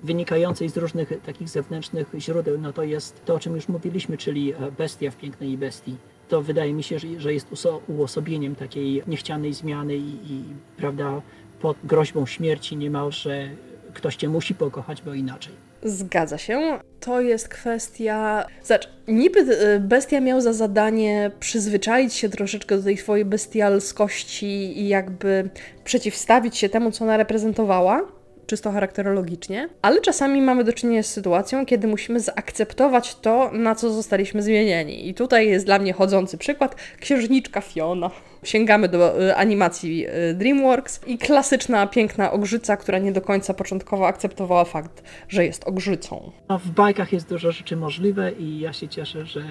wynikającej 0.03 0.69
z 0.69 0.77
różnych 0.77 1.21
takich 1.25 1.49
zewnętrznych 1.49 2.07
źródeł, 2.17 2.57
no 2.57 2.73
to 2.73 2.83
jest 2.83 3.25
to, 3.25 3.35
o 3.35 3.39
czym 3.39 3.55
już 3.55 3.67
mówiliśmy, 3.67 4.17
czyli 4.17 4.53
e, 4.53 4.71
bestia 4.77 5.11
w 5.11 5.17
Pięknej 5.17 5.57
Bestii. 5.57 5.95
To 6.29 6.41
wydaje 6.41 6.73
mi 6.73 6.83
się, 6.83 6.99
że, 7.17 7.33
jest 7.33 7.47
uosobieniem 7.87 8.55
takiej 8.55 9.03
niechcianej 9.07 9.53
zmiany 9.53 9.95
i, 9.95 10.31
i 10.31 10.43
prawda, 10.77 11.21
pod 11.59 11.77
groźbą 11.83 12.25
śmierci 12.25 12.77
niemalże 12.77 13.49
ktoś 13.93 14.15
cię 14.15 14.29
musi 14.29 14.55
pokochać, 14.55 15.01
bo 15.01 15.13
inaczej. 15.13 15.66
Zgadza 15.89 16.37
się. 16.37 16.79
To 16.99 17.21
jest 17.21 17.49
kwestia. 17.49 18.45
Zobacz, 18.63 18.89
niby 19.07 19.39
y, 19.39 19.79
bestia 19.79 20.21
miał 20.21 20.41
za 20.41 20.53
zadanie 20.53 21.31
przyzwyczaić 21.39 22.13
się 22.13 22.29
troszeczkę 22.29 22.77
do 22.77 22.83
tej 22.83 22.97
swojej 22.97 23.25
bestialskości 23.25 24.81
i 24.81 24.87
jakby 24.87 25.49
przeciwstawić 25.83 26.57
się 26.57 26.69
temu, 26.69 26.91
co 26.91 27.03
ona 27.03 27.17
reprezentowała, 27.17 28.16
czysto 28.47 28.71
charakterologicznie, 28.71 29.69
ale 29.81 30.01
czasami 30.01 30.41
mamy 30.41 30.63
do 30.63 30.73
czynienia 30.73 31.03
z 31.03 31.13
sytuacją, 31.13 31.65
kiedy 31.65 31.87
musimy 31.87 32.19
zaakceptować 32.19 33.15
to, 33.15 33.51
na 33.53 33.75
co 33.75 33.91
zostaliśmy 33.91 34.41
zmienieni. 34.41 35.09
I 35.09 35.13
tutaj 35.13 35.47
jest 35.47 35.65
dla 35.65 35.79
mnie 35.79 35.93
chodzący 35.93 36.37
przykład 36.37 36.75
księżniczka 36.99 37.61
Fiona. 37.61 38.11
Sięgamy 38.43 38.89
do 38.89 39.21
y, 39.23 39.35
animacji 39.35 40.07
y, 40.07 40.33
DreamWorks 40.33 41.01
i 41.07 41.17
klasyczna, 41.17 41.87
piękna 41.87 42.31
ogrzyca, 42.31 42.77
która 42.77 42.99
nie 42.99 43.11
do 43.11 43.21
końca 43.21 43.53
początkowo 43.53 44.07
akceptowała 44.07 44.65
fakt, 44.65 45.03
że 45.29 45.45
jest 45.45 45.67
ogrzycą. 45.67 46.31
No, 46.49 46.59
w 46.59 46.67
bajkach 46.67 47.13
jest 47.13 47.29
dużo 47.29 47.51
rzeczy 47.51 47.75
możliwe 47.75 48.31
i 48.31 48.59
ja 48.59 48.73
się 48.73 48.87
cieszę, 48.87 49.25
że 49.25 49.41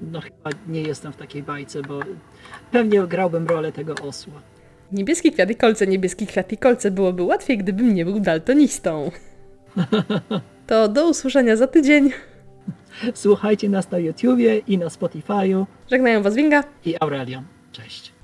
no, 0.00 0.20
chyba 0.20 0.50
nie 0.68 0.82
jestem 0.82 1.12
w 1.12 1.16
takiej 1.16 1.42
bajce, 1.42 1.82
bo 1.82 2.00
pewnie 2.70 3.02
grałbym 3.02 3.46
rolę 3.46 3.72
tego 3.72 3.94
osła. 3.94 4.55
Niebieski 4.92 5.32
kwiat 5.32 5.50
i 5.50 5.56
kolce, 5.56 5.86
niebieski 5.86 6.26
kwiat 6.26 6.52
i 6.52 6.58
kolce 6.58 6.90
byłoby 6.90 7.22
łatwiej, 7.22 7.58
gdybym 7.58 7.94
nie 7.94 8.04
był 8.04 8.20
daltonistą. 8.20 9.10
To 10.66 10.88
do 10.88 11.08
usłyszenia 11.08 11.56
za 11.56 11.66
tydzień. 11.66 12.10
Słuchajcie 13.14 13.68
nas 13.68 13.90
na 13.90 13.98
YouTubie 13.98 14.58
i 14.58 14.78
na 14.78 14.86
Spotify'u 14.86 15.66
Żegnają 15.90 16.22
Was 16.22 16.34
Winga. 16.34 16.64
i 16.84 16.94
Aurelion. 17.00 17.44
Cześć. 17.72 18.15